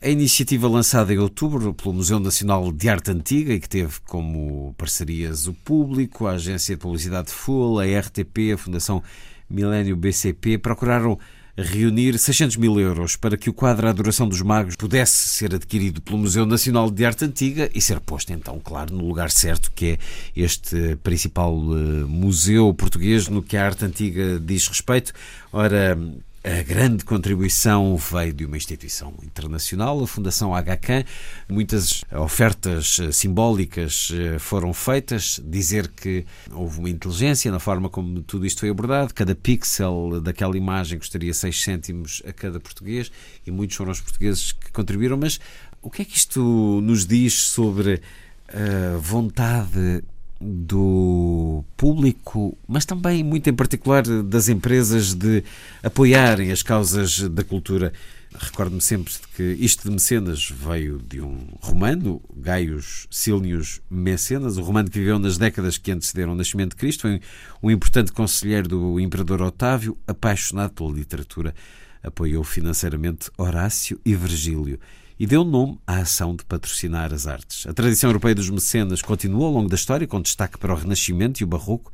[0.00, 4.76] A iniciativa lançada em outubro pelo Museu Nacional de Arte Antiga e que teve como
[4.78, 9.02] parcerias o Público, a Agência de Publicidade Full, a RTP, a Fundação
[9.50, 11.18] Milênio BCP, procuraram
[11.56, 16.00] reunir 600 mil euros para que o quadro A Adoração dos Magos pudesse ser adquirido
[16.02, 19.92] pelo Museu Nacional de Arte Antiga e ser posto, então, claro, no lugar certo, que
[19.92, 19.98] é
[20.34, 25.12] este principal eh, museu português no que a arte antiga diz respeito.
[25.52, 25.98] Ora,
[26.46, 31.04] a grande contribuição veio de uma instituição internacional, a Fundação HK.
[31.48, 35.40] Muitas ofertas eh, simbólicas eh, foram feitas.
[35.44, 39.12] Dizer que houve uma inteligência na forma como tudo isto foi abordado.
[39.12, 43.10] Cada pixel daquela imagem custaria 6 cêntimos a cada português
[43.44, 45.16] e muitos foram os portugueses que contribuíram.
[45.16, 45.40] Mas
[45.82, 48.00] o que é que isto nos diz sobre
[48.48, 50.04] a vontade
[50.40, 55.42] do público, mas também muito em particular das empresas de
[55.82, 57.92] apoiarem as causas da cultura.
[58.38, 64.90] Recordo-me sempre que isto de mecenas veio de um romano, Gaius Silnius Mecenas, o romano
[64.90, 67.20] que viveu nas décadas que antecederam o nascimento de Cristo, foi
[67.62, 71.54] um importante conselheiro do imperador Otávio, apaixonado pela literatura,
[72.02, 74.78] apoiou financeiramente Horácio e Virgílio
[75.18, 77.66] e deu nome à ação de patrocinar as artes.
[77.66, 81.40] A tradição europeia dos mecenas continuou ao longo da história, com destaque para o Renascimento
[81.40, 81.90] e o Barroco,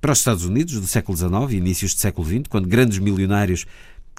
[0.00, 3.64] para os Estados Unidos do século XIX e inícios do século XX, quando grandes milionários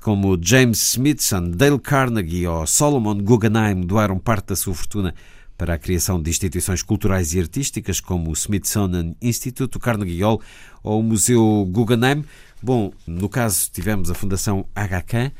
[0.02, 5.16] como James Smithson, Dale Carnegie ou Solomon Guggenheim doaram parte da sua fortuna
[5.58, 10.42] para a criação de instituições culturais e artísticas como o Smithsonian Institute, o Carnegie Hall
[10.84, 12.24] ou o Museu Guggenheim.
[12.62, 15.34] Bom, no caso tivemos a Fundação HK,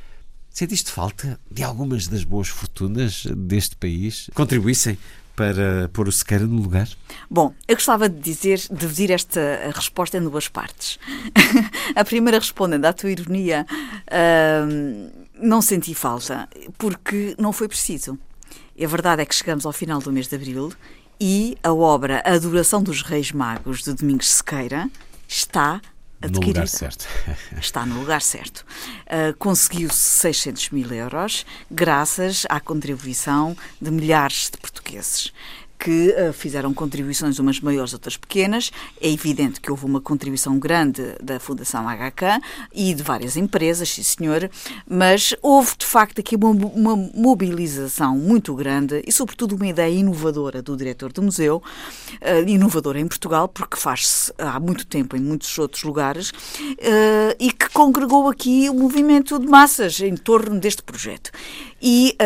[0.56, 4.98] Sentiste falta de algumas das boas fortunas deste país contribuíssem
[5.36, 6.88] para pôr o Sequeira no lugar?
[7.30, 9.42] Bom, eu gostava de dizer, de dividir esta
[9.76, 10.98] resposta em duas partes.
[11.94, 16.48] a primeira, respondendo à tua ironia, uh, não senti falta,
[16.78, 18.18] porque não foi preciso.
[18.82, 20.72] A verdade é que chegamos ao final do mês de abril
[21.20, 24.90] e a obra A Adoração dos Reis Magos, de Domingos Sequeira,
[25.28, 25.82] está
[26.26, 26.42] adquirida.
[26.42, 27.08] No lugar certo.
[27.60, 28.66] Está no lugar certo.
[29.06, 35.32] Uh, Conseguiu-se 600 mil euros graças à contribuição de milhares de portugueses
[35.86, 38.72] que uh, fizeram contribuições, umas maiores, outras pequenas.
[39.00, 42.42] É evidente que houve uma contribuição grande da Fundação HK
[42.74, 44.50] e de várias empresas, sim senhor,
[44.90, 50.60] mas houve de facto aqui uma, uma mobilização muito grande e, sobretudo, uma ideia inovadora
[50.60, 51.62] do diretor do museu,
[52.20, 57.52] uh, inovadora em Portugal, porque faz-se há muito tempo em muitos outros lugares, uh, e
[57.52, 61.30] que congregou aqui o um movimento de massas em torno deste projeto
[61.82, 62.18] e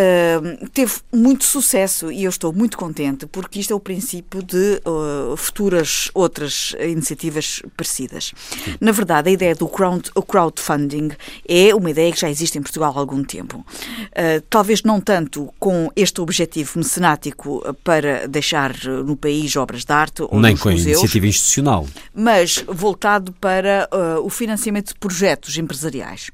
[0.74, 5.36] teve muito sucesso e eu estou muito contente porque isto é o princípio de uh,
[5.38, 8.34] futuras outras iniciativas parecidas.
[8.80, 11.12] Na verdade, a ideia do crowd, crowdfunding
[11.48, 13.60] é uma ideia que já existe em Portugal há algum tempo.
[13.60, 18.76] Uh, talvez não tanto com este objetivo mecenático para deixar
[19.06, 21.88] no país obras de arte ou Nem com museus, a iniciativa institucional.
[22.14, 23.90] Mas voltado para
[24.22, 26.30] o financiamento de projetos empresariais.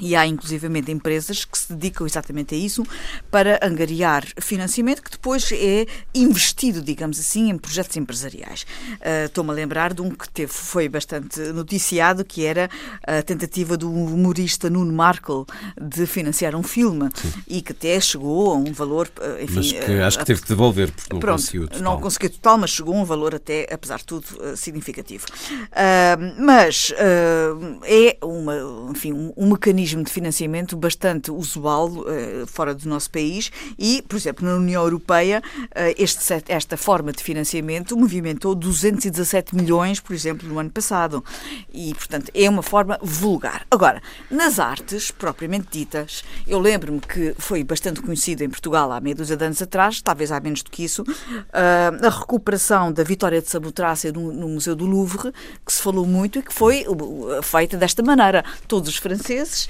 [0.00, 2.84] E há inclusivamente empresas que se dedicam exatamente a isso
[3.30, 8.66] para angariar financiamento que depois é investido, digamos assim, em projetos empresariais.
[8.94, 12.68] Uh, Estou-me a lembrar de um que teve, foi bastante noticiado, que era
[13.06, 15.44] a tentativa do humorista Nuno Markle
[15.80, 17.32] de financiar um filme Sim.
[17.46, 19.54] e que até chegou a um valor, ah, enfim...
[19.54, 21.82] Mas que acho que teve que devolver, porque não pronto, conseguiu total.
[21.82, 24.26] Não conseguiu total, mas chegou a um valor até, apesar de tudo,
[24.56, 25.24] significativo.
[25.52, 32.46] Uh, mas uh, é uma, enfim, um, um mecanismo mecanismo de financiamento bastante usual uh,
[32.46, 37.22] fora do nosso país e, por exemplo, na União Europeia, uh, este, esta forma de
[37.22, 41.22] financiamento movimentou 217 milhões, por exemplo, no ano passado.
[41.72, 43.66] E, portanto, é uma forma vulgar.
[43.70, 49.14] Agora, nas artes, propriamente ditas, eu lembro-me que foi bastante conhecido em Portugal há meia
[49.14, 53.42] dúzia de anos atrás, talvez há menos do que isso, uh, a recuperação da Vitória
[53.42, 55.32] de Samotrácia no, no Museu do Louvre,
[55.64, 56.84] que se falou muito e que foi
[57.42, 58.44] feita desta maneira.
[58.66, 59.68] Todos os franceses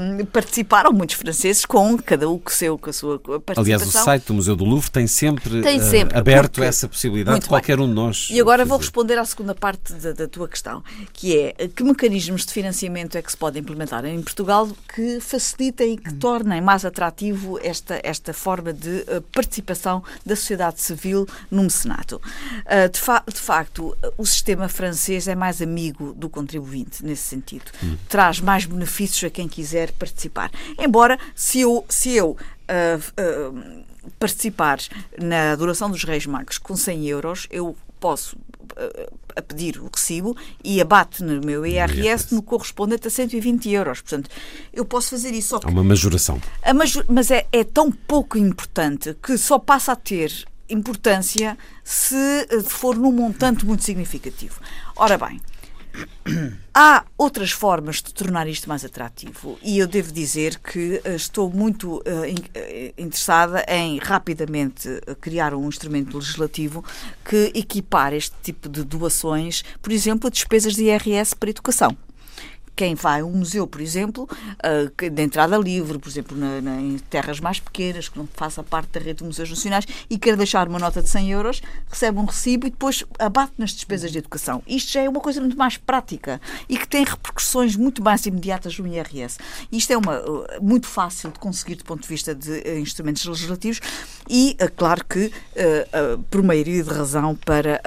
[0.00, 3.62] um, participaram muitos franceses com cada um com, seu, com a sua participação.
[3.62, 6.88] Aliás, o site do Museu do Louvre tem sempre, tem eh, sempre uh, aberto essa
[6.88, 7.86] possibilidade de qualquer bem.
[7.86, 8.28] um de nós.
[8.30, 10.82] E agora vou responder à segunda parte da, da, tua questão,
[11.12, 15.94] que é que mecanismos de financiamento é que se podem implementar em Portugal que facilitem
[15.94, 16.18] e que hum.
[16.18, 22.16] tornem mais atrativo esta, esta forma de uh, participação da sociedade civil no mecenato.
[22.16, 27.64] Uh, de, fa de, facto, o sistema francês é mais amigo do contribuinte nesse sentido.
[27.82, 27.96] Hum.
[28.08, 30.50] Traz mais benefícios a quem quem quiser participar.
[30.78, 33.84] Embora, se eu, se eu uh, uh,
[34.18, 34.78] participar
[35.20, 38.36] na adoração dos Reis Magos com 100 euros, eu posso
[39.36, 44.00] a pedir o recibo e abate no meu IRS no correspondente a 120 euros.
[44.00, 44.28] Portanto,
[44.72, 45.50] eu posso fazer isso.
[45.50, 46.40] Só Há uma majoração.
[46.74, 52.96] Major, mas é, é tão pouco importante que só passa a ter importância se for
[52.96, 54.60] num montante muito significativo.
[54.96, 55.40] Ora bem,
[56.74, 61.48] Há outras formas de tornar isto mais atrativo e eu devo dizer que eh, estou
[61.50, 62.02] muito uh,
[62.98, 64.88] interessada em rapidamente
[65.20, 66.84] criar um instrumento legislativo
[67.24, 71.96] que equipar este tipo de doações, por exemplo, a despesas de IRS para educação
[72.76, 76.80] quem vai a um museu, por exemplo, uh, de entrada livre, por exemplo, na, na,
[76.80, 80.36] em terras mais pequenas, que não faça parte da rede de museus nacionais, e quer
[80.36, 84.18] deixar uma nota de 100 euros, recebe um recibo e depois abate nas despesas de
[84.18, 84.62] educação.
[84.66, 88.78] Isto já é uma coisa muito mais prática e que tem repercussões muito mais imediatas
[88.78, 89.38] no IRS.
[89.70, 93.24] Isto é uma, uh, muito fácil de conseguir do ponto de vista de uh, instrumentos
[93.24, 93.80] legislativos
[94.28, 95.30] e, uh, claro que,
[96.30, 97.80] por maioria de razão para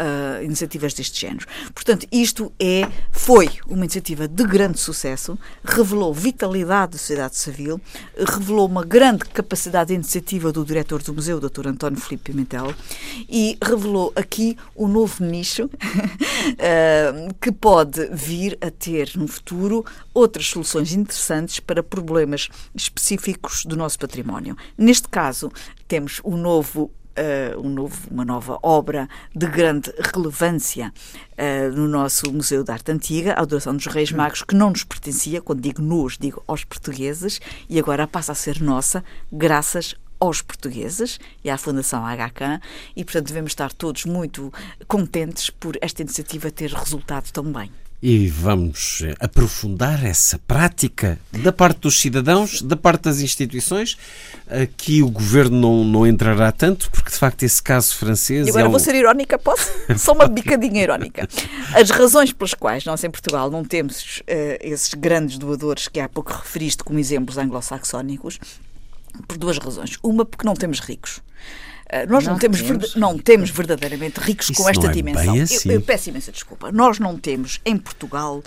[0.44, 1.46] iniciativas deste género.
[1.74, 7.82] Portanto, isto é, foi uma iniciativa de grande grande sucesso, revelou vitalidade da sociedade civil,
[8.16, 11.68] revelou uma grande capacidade de iniciativa do diretor do museu, o Dr.
[11.68, 12.74] António Filipe Pimentel,
[13.28, 15.70] e revelou aqui um novo nicho
[16.60, 23.76] eh, que pode vir a ter no futuro outras soluções interessantes para problemas específicos do
[23.76, 24.56] nosso património.
[24.78, 25.52] Neste caso,
[25.88, 30.94] temos o novo uh, um novo, uma nova obra de grande relevância
[31.34, 34.84] uh, no nosso Museu de Arte Antiga, a Adoração dos Reis Magos, que não nos
[34.84, 37.40] pertencia, quando digo nos, digo aos portugueses,
[37.70, 42.60] e agora passa a ser nossa, graças aos portugueses e à Fundação HK
[42.96, 44.52] e, portanto, devemos estar todos muito
[44.88, 47.72] contentes por esta iniciativa ter resultado tão bem.
[48.02, 53.98] E vamos eh, aprofundar essa prática da parte dos cidadãos, da parte das instituições.
[54.48, 58.46] Aqui o governo não, não entrará tanto, porque de facto esse caso francês.
[58.46, 58.72] E agora é um...
[58.72, 59.72] vou ser irónica, posso?
[59.98, 61.28] Só uma bicadinha irónica.
[61.74, 64.24] As razões pelas quais nós em Portugal não temos uh,
[64.62, 68.40] esses grandes doadores que há pouco referiste como exemplos anglo-saxónicos,
[69.28, 69.98] por duas razões.
[70.04, 71.20] Uma, porque não temos ricos.
[71.90, 75.42] Eh, nós não, não temos, temos não temos verdadeiramente ricos Isso com esta é dimensão.
[75.42, 75.70] Assim.
[75.70, 76.72] Eu, eu, peço imensa desculpa.
[76.72, 78.44] Nós não temos em Portugal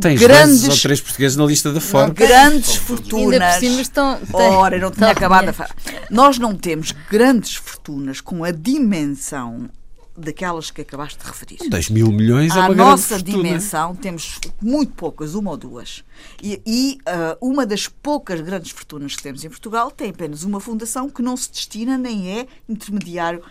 [0.00, 2.14] Tens grandes ou três portugueses na lista da Forbes.
[2.28, 3.32] Grandes fortunas.
[3.32, 5.74] Ainda por cima estão, Ora, eu não tinha acabado a falar.
[6.10, 9.68] Nós não temos grandes fortunas com a dimensão
[10.16, 11.58] daquelas que acabaste de referir.
[11.68, 16.04] 2 mil milhões é a uma nossa dimensão temos muito poucas, uma ou duas.
[16.42, 20.60] E, e uh, uma das poucas grandes fortunas que temos em Portugal tem apenas uma
[20.60, 23.42] fundação que não se destina nem é intermediário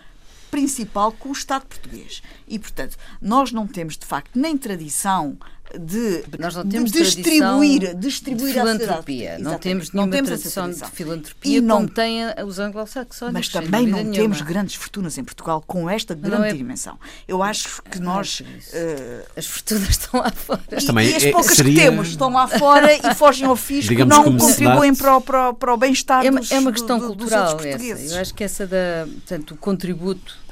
[0.50, 2.22] principal com o Estado português.
[2.48, 5.36] E, portanto, nós não temos, de facto, nem tradição
[5.78, 9.38] de, Nós não temos de distribuir, distribuir de filantropia.
[9.38, 13.32] Não temos nenhuma não temos tradição de filantropia e não, como têm os anglo-saxónicos.
[13.32, 14.14] Mas também não nenhuma.
[14.14, 16.52] temos grandes fortunas em Portugal com esta grande é...
[16.52, 16.98] dimensão.
[17.26, 18.42] Eu acho que nós...
[18.72, 19.38] É uh...
[19.38, 20.62] As fortunas estão lá fora.
[20.70, 21.72] Mas também e, e as é, poucas seria...
[21.72, 25.48] que temos estão lá fora e fogem ao fisco, Digamos não contribuem para o, para
[25.50, 28.14] o, para o bem-estar é, dos É uma questão do, cultural essa.
[28.14, 29.06] Eu acho que essa da...
[29.06, 30.45] Portanto, o contributo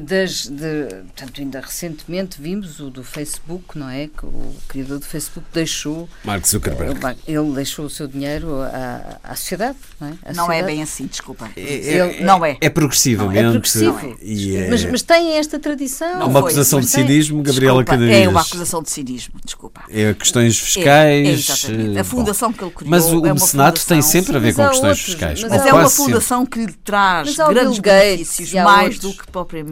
[0.00, 4.08] das, de, portanto, ainda recentemente vimos o do Facebook, não é?
[4.08, 6.08] Que o criador do Facebook deixou.
[6.24, 6.98] Mark Zuckerberg.
[7.26, 10.10] Ele deixou o seu dinheiro à, à sociedade, não é?
[10.10, 10.58] A não é sociedade.
[10.58, 11.48] é bem assim, desculpa.
[11.56, 12.56] É, é, não é.
[12.60, 13.40] É progressivamente.
[13.40, 14.16] Não, é progressivo.
[14.20, 14.68] É.
[14.68, 16.22] Mas, mas tem esta tradição.
[16.22, 18.26] Há uma foi, acusação de cinismo, Gabriela Canarinhas.
[18.26, 19.82] É uma acusação de cinismo, desculpa.
[19.88, 21.28] É questões fiscais.
[21.28, 21.98] exatamente.
[22.00, 22.90] A fundação Bom, que ele criou.
[22.90, 25.40] Mas o, é o Senado tem sempre a ver com questões outros, fiscais.
[25.42, 26.64] Mas, mas é uma fundação sempre.
[26.64, 28.98] que lhe traz grandes benefícios, mais outros.
[28.98, 29.67] do que propriamente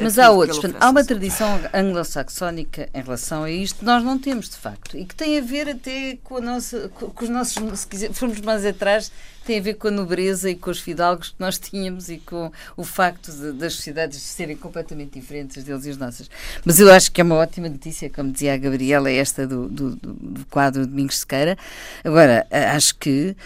[0.00, 0.58] mas há outros.
[0.58, 5.04] Portanto, há uma tradição anglo-saxónica em relação a isto, nós não temos, de facto, e
[5.04, 8.64] que tem a ver até com, a nossa, com os nossos, se quiser, formos mais
[8.64, 9.10] atrás,
[9.44, 12.50] tem a ver com a nobreza e com os fidalgos que nós tínhamos e com
[12.76, 16.30] o facto de, das sociedades serem completamente diferentes deles e as nossas.
[16.64, 19.96] Mas eu acho que é uma ótima notícia, como dizia a Gabriela, esta do, do,
[19.96, 21.58] do quadro Domingos Sequeira.
[22.04, 23.36] Agora, acho que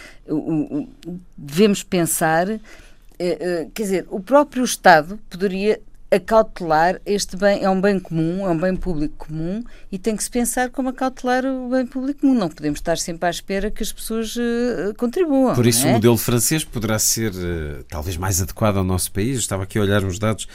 [1.37, 2.49] devemos pensar
[3.19, 5.81] eh, eh, quer dizer, o próprio Estado poderia
[6.11, 10.23] acautelar este bem, é um bem comum, é um bem público comum e tem que
[10.23, 12.35] se pensar como acautelar o bem público comum.
[12.35, 15.55] Não podemos estar sempre à espera que as pessoas uh, contribuam.
[15.55, 15.91] Por isso é?
[15.91, 19.39] o modelo francês poderá ser uh, talvez mais adequado ao nosso país.
[19.39, 20.47] estava aqui a olhar uns dados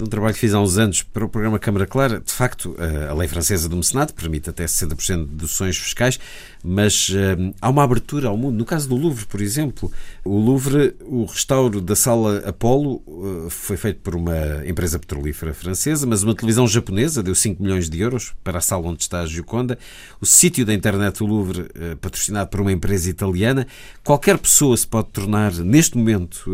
[0.00, 2.20] de um trabalho que fiz há uns anos para o programa Câmara Clara.
[2.20, 2.74] De facto,
[3.08, 6.18] a lei francesa do mecenato permite até 60% de deduções fiscais,
[6.64, 8.56] mas uh, há uma abertura ao mundo.
[8.56, 9.92] No caso do Louvre, por exemplo,
[10.24, 16.06] o Louvre, o restauro da sala Apolo uh, foi feito por uma empresa petrolífera francesa,
[16.06, 19.26] mas uma televisão japonesa deu 5 milhões de euros para a sala onde está a
[19.26, 19.78] Gioconda.
[20.20, 23.66] O sítio da internet do Louvre, uh, patrocinado por uma empresa italiana.
[24.02, 26.50] Qualquer pessoa se pode tornar, neste momento,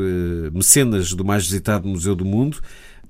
[0.52, 2.60] mecenas do mais visitado museu do mundo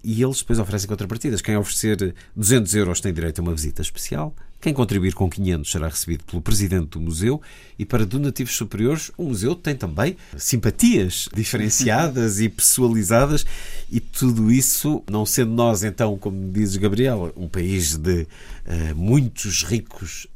[0.03, 1.41] e eles depois oferecem contrapartidas.
[1.41, 4.35] Quem oferecer 200 euros tem direito a uma visita especial.
[4.61, 7.41] Quem contribuir com 500 será recebido pelo presidente do museu
[7.79, 13.45] e para donativos superiores o museu tem também simpatias diferenciadas e pessoalizadas
[13.91, 19.63] e tudo isso, não sendo nós então, como dizes Gabriel, um país de uh, muitos
[19.63, 20.27] ricos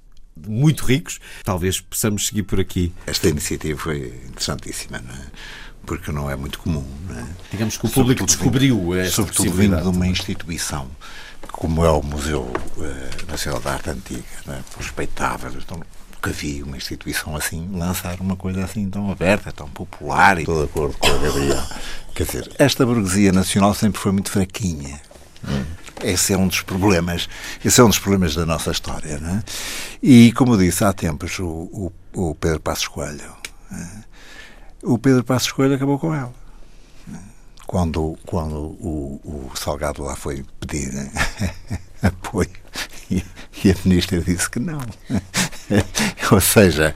[0.47, 2.93] muito ricos, talvez possamos seguir por aqui.
[3.07, 5.27] Esta iniciativa foi interessantíssima, não é?
[5.91, 6.87] Porque não é muito comum.
[7.11, 7.25] É?
[7.51, 10.89] Digamos que o público sobretudo descobriu esta Sobretudo vindo de uma instituição
[11.51, 14.61] como é o Museu uh, Nacional da Arte Antiga, é?
[14.79, 15.81] respeitável, então
[16.15, 20.39] nunca vi uma instituição assim lançar uma coisa assim tão aberta, tão popular.
[20.39, 20.43] E...
[20.43, 21.63] Estou de acordo com a Gabriel.
[22.15, 25.01] Quer dizer, esta burguesia nacional sempre foi muito fraquinha.
[25.43, 25.65] Hum.
[26.05, 27.29] Esse é um dos problemas,
[27.65, 29.43] esse é um dos problemas da nossa história, não é?
[30.01, 33.35] E como disse há tempos, o, o, o Pedro Passos Coelho,
[33.73, 34.10] é?
[34.83, 36.33] O Pedro Passos Coelho acabou com ela.
[37.67, 40.91] Quando, quando o, o Salgado lá foi pedir
[42.03, 42.51] apoio
[43.11, 43.25] e,
[43.65, 44.81] e, a ministra disse que não.
[46.33, 46.95] Ou seja,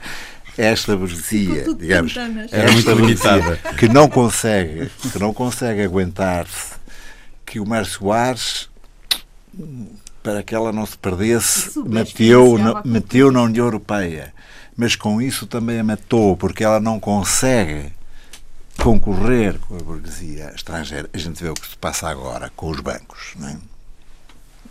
[0.57, 2.15] esta burguesia, digamos,
[2.51, 6.75] esta burguesia que não consegue, que não consegue aguentar-se
[7.45, 8.69] que o Márcio Soares
[10.21, 14.33] para que ela não se perdesse, meteu na, meteu na União Europeia
[14.75, 17.93] mas com isso também a matou, porque ela não consegue
[18.81, 21.09] concorrer com a burguesia estrangeira.
[21.13, 23.33] A gente vê o que se passa agora com os bancos.
[23.37, 23.57] Não é?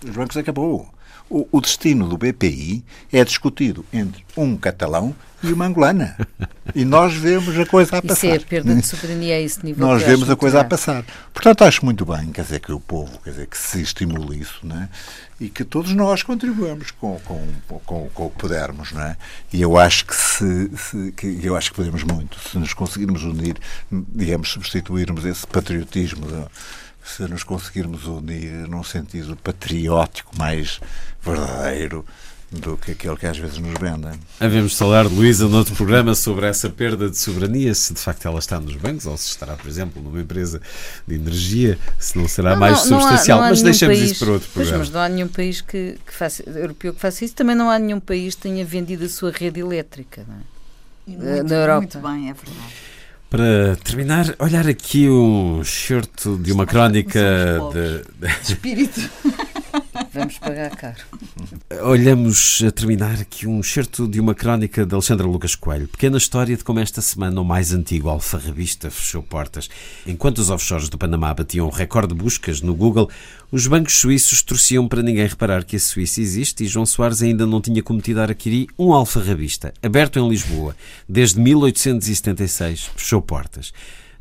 [0.05, 0.93] Os bancos acabou.
[1.29, 6.16] O, o destino do BPI é discutido entre um catalão e uma angolana.
[6.75, 8.27] E nós vemos a coisa a passar.
[8.27, 9.87] Isso é a perda de soberania a esse nível.
[9.87, 11.05] Nós vemos a coisa a passar.
[11.33, 14.66] Portanto, acho muito bem, quer dizer, que o povo, quer dizer, que se estimule isso,
[14.66, 14.89] né?
[15.41, 17.47] e que todos nós contribuamos com, com,
[17.85, 19.16] com, com o que pudermos, não é?
[19.53, 23.25] E eu acho que se, se que eu acho que podemos muito se nos conseguirmos
[23.25, 23.57] unir,
[23.91, 26.27] digamos, substituirmos esse patriotismo,
[27.05, 30.81] se nos conseguirmos unir num sentido patriótico mais
[31.23, 32.05] verdadeiro,
[32.61, 34.19] do que aquele que às vezes nos vendem.
[34.39, 38.39] Havemos de falar, Luísa, noutro programa sobre essa perda de soberania, se de facto ela
[38.39, 40.61] está nos bancos ou se estará, por exemplo, numa empresa
[41.07, 43.39] de energia, se não será não, mais não, substancial.
[43.39, 44.79] Não há, mas deixamos país, isso para outro programa.
[44.79, 47.35] Pois, mas não há nenhum país que, que faça, europeu que faça isso.
[47.35, 51.35] Também não há nenhum país que tenha vendido a sua rede elétrica não é?
[51.35, 51.81] muito, na Europa.
[51.81, 52.93] Muito bem, é verdade.
[53.35, 58.28] Para terminar, olhar aqui um certo de uma crónica de...
[58.28, 59.01] de espírito.
[60.15, 61.03] Vamos pagar caro.
[61.83, 65.89] Olhamos a terminar aqui um certo de uma crónica de Alexandra Lucas Coelho.
[65.89, 69.69] Pequena história de como esta semana o mais antigo alfarrabista fechou portas.
[70.07, 73.11] Enquanto os offshores do Panamá batiam recorde de buscas no Google,
[73.51, 77.45] os bancos suíços torciam para ninguém reparar que a Suíça existe e João Soares ainda
[77.45, 80.77] não tinha cometido a adquirir um alfarrabista, aberto em Lisboa,
[81.09, 83.73] desde 1876, fechou portas.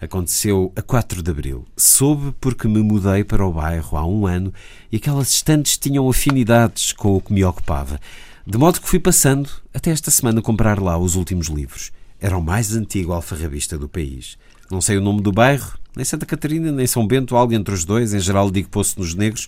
[0.04, 1.66] Aconteceu a 4 de abril.
[1.78, 4.54] Soube porque me mudei para o bairro há um ano
[4.92, 8.00] e aquelas estantes tinham afinidades com o que me ocupava.
[8.46, 11.92] De modo que fui passando até esta semana comprar lá os últimos livros.
[12.20, 14.38] Era o mais antigo alfarrabista do país.
[14.70, 17.86] Não sei o nome do bairro, nem Santa Catarina, nem São Bento, algo entre os
[17.86, 19.48] dois, em geral digo Poço nos Negros.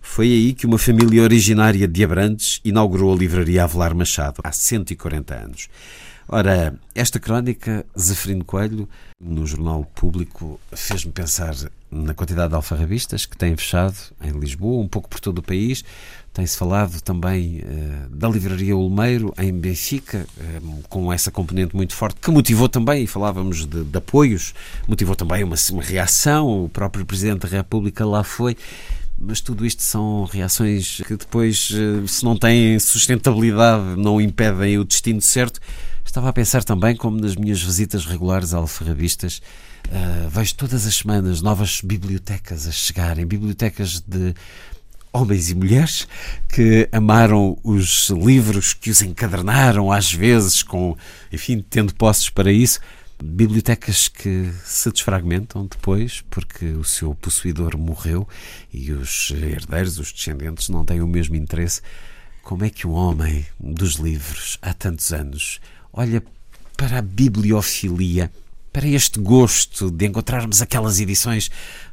[0.00, 5.34] Foi aí que uma família originária de Abrantes inaugurou a livraria Avelar Machado, há 140
[5.34, 5.68] anos.
[6.28, 8.88] Ora, esta crónica, Zeferino Coelho,
[9.20, 11.54] no Jornal Público, fez-me pensar
[11.90, 15.84] na quantidade de alfarrabistas que têm fechado em Lisboa, um pouco por todo o país.
[16.32, 22.18] Tem-se falado também uh, da Livraria Olmeiro, em Benfica, uh, com essa componente muito forte,
[22.20, 24.54] que motivou também, e falávamos de, de apoios,
[24.88, 26.64] motivou também uma, uma reação.
[26.64, 28.56] O próprio Presidente da República lá foi
[29.24, 34.84] mas tudo isto são reações que depois, eh, se não têm sustentabilidade, não impedem o
[34.84, 35.60] destino certo.
[36.04, 39.40] Estava a pensar também como nas minhas visitas regulares a alfarrabistas
[39.88, 44.34] uh, vejo todas as semanas novas bibliotecas a chegarem, bibliotecas de
[45.12, 46.08] homens e mulheres
[46.48, 50.96] que amaram os livros, que os encadernaram às vezes com,
[51.30, 52.80] enfim, tendo posses para isso.
[53.22, 58.26] Bibliotecas que se desfragmentam depois porque o seu possuidor morreu
[58.72, 61.82] e os herdeiros, os descendentes, não têm o mesmo interesse.
[62.42, 65.60] Como é que um homem dos livros, há tantos anos,
[65.92, 66.22] olha
[66.76, 68.30] para a bibliofilia
[68.72, 71.50] para este gosto de encontrarmos aquelas edições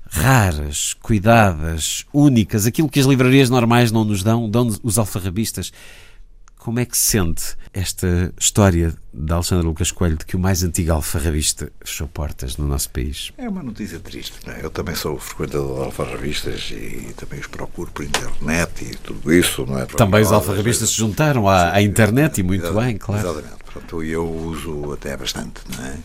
[0.09, 5.71] raras, cuidadas, únicas, aquilo que as livrarias normais não nos dão, dão os alfarrabistas.
[6.59, 10.61] Como é que se sente esta história de Alexandre Lucas Coelho de que o mais
[10.61, 13.31] antigo alfarrabista fechou portas no nosso país?
[13.37, 14.37] É uma notícia triste.
[14.45, 14.59] É?
[14.61, 19.65] Eu também sou frequentador de alfarrabistas e também os procuro por internet e tudo isso.
[19.65, 19.85] Não é?
[19.85, 23.25] Também os alfarrabistas se juntaram à, à internet e muito bem, claro.
[23.25, 23.63] Exatamente.
[23.63, 25.61] Pronto, eu uso até bastante.
[25.69, 25.97] Não é?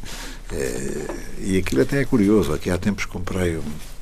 [0.52, 1.06] É,
[1.40, 2.52] e aquilo até é curioso.
[2.52, 3.93] Aqui há tempos comprei um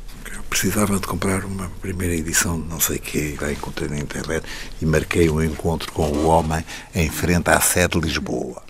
[0.53, 4.45] precisava de comprar uma primeira edição de não sei o que, lá encontrei na internet
[4.83, 6.63] e marquei um encontro com o homem
[6.95, 8.63] em frente à sede de Lisboa.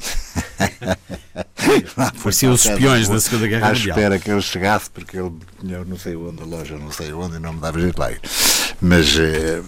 [2.23, 3.97] Pareciam os espiões da Segunda Guerra à Mundial.
[3.97, 7.13] À espera que ele chegasse, porque ele tinha não sei onde, a loja não sei
[7.13, 8.21] onde, e não me dava jeito lá ir.
[8.81, 9.61] Mas, eh,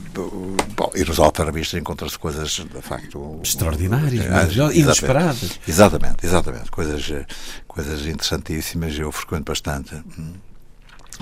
[0.77, 3.41] bom, e nos alfarrabistas encontra-se coisas, de facto...
[3.43, 5.59] Extraordinárias, ah, inesperadas.
[5.67, 6.71] Exatamente, exatamente.
[6.71, 7.27] Coisas, eh,
[7.67, 9.97] coisas interessantíssimas, eu frequento bastante.
[10.17, 10.35] Hum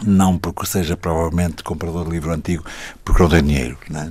[0.05, 2.65] não porque seja provavelmente comprador de livro antigo,
[3.05, 4.11] porque não tenho dinheiro, é?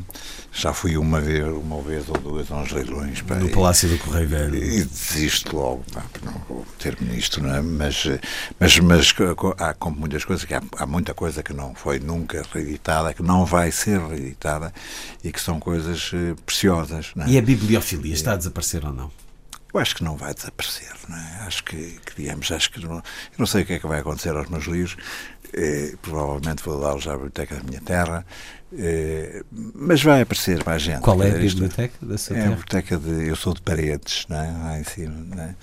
[0.53, 3.21] Já fui uma vez, uma vez ou duas a uns leilões.
[3.21, 4.55] no Palácio do Correio Velho.
[4.55, 7.61] E desisto logo, pá, não vou ter-me nisto, não é?
[7.61, 8.03] Mas,
[8.59, 9.15] mas, mas
[9.57, 13.23] há como muitas coisas, que há, há, muita coisa que não foi nunca reeditada, que
[13.23, 14.73] não vai ser reeditada
[15.23, 17.13] e que são coisas eh, preciosas.
[17.17, 17.29] É?
[17.29, 19.09] E a bibliofilia está a desaparecer ou não?
[19.73, 21.43] Eu acho que não vai desaparecer, não é?
[21.47, 23.03] Acho que, que digamos, acho que não, eu
[23.38, 24.97] não sei o que é que vai acontecer aos meus livros,
[25.53, 28.25] eh, provavelmente vou dá-los à biblioteca da minha terra,
[28.77, 31.01] eh, mas vai aparecer mais gente.
[31.01, 32.49] Qual é a biblioteca da sua é terra?
[32.49, 33.27] É a biblioteca de.
[33.27, 34.51] Eu sou de Paredes, não é?
[34.51, 35.15] lá em cima.
[35.35, 35.55] Não é?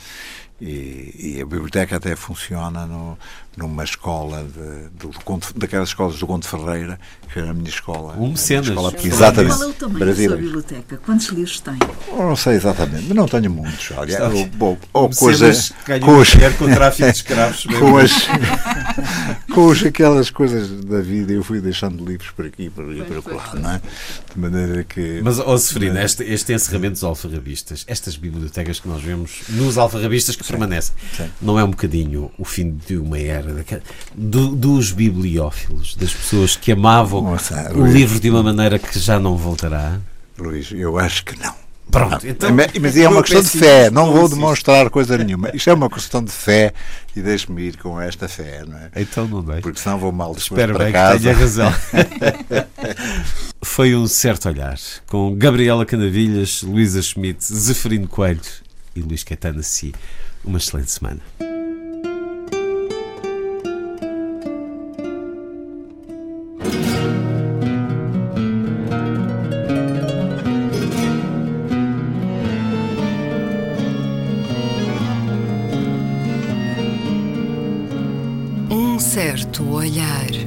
[0.61, 3.17] E, e, a biblioteca até funciona no,
[3.57, 5.13] numa escola de, do,
[5.55, 6.99] daquelas escolas do Conde Ferreira,
[7.33, 8.17] que era a minha escola.
[8.17, 8.67] Um mecenas.
[8.67, 9.57] Escola, exatamente.
[9.57, 10.31] Qual é o tamanho Brasília.
[10.31, 10.97] da sua biblioteca?
[10.97, 11.79] Quantos livros tem?
[12.11, 13.93] não sei exatamente, mas não tenho muitos.
[13.93, 14.19] Olha,
[14.57, 17.67] bom, ou com as, com, os, com o tráfico de escravos.
[17.79, 18.13] com, as,
[19.53, 23.35] com as, aquelas coisas da vida, eu fui deixando livros por aqui, por ali, por
[23.35, 23.81] lá, não é?
[24.33, 25.21] De maneira que.
[25.23, 30.37] Mas, ó, Seferina, este, este encerramento dos alfarrabistas, estas bibliotecas que nós vemos nos alfarrabistas
[30.37, 31.29] que sim, permanecem, sim.
[31.41, 33.65] não é um bocadinho o fim de uma era
[34.15, 38.99] do, dos bibliófilos, das pessoas que amavam Nossa, o Luís, livro de uma maneira que
[38.99, 40.01] já não voltará?
[40.39, 41.68] Luís, eu acho que não.
[41.91, 45.51] Pronto, então, mas é uma questão de fé, não vou demonstrar coisa nenhuma.
[45.55, 46.73] Isto é uma questão de fé
[47.17, 48.91] e deixe-me ir com esta fé, não é?
[48.97, 49.61] Então não dei.
[49.61, 51.17] Porque senão vou mal depois Espero para bem casa.
[51.17, 51.75] que tenha razão.
[53.63, 58.41] Foi um certo olhar com Gabriela Canavilhas, Luísa Schmidt, Zeferino Coelho
[58.95, 59.95] e Luís Caetano Si.
[60.45, 61.21] Uma excelente semana.
[79.89, 80.38] Olhar.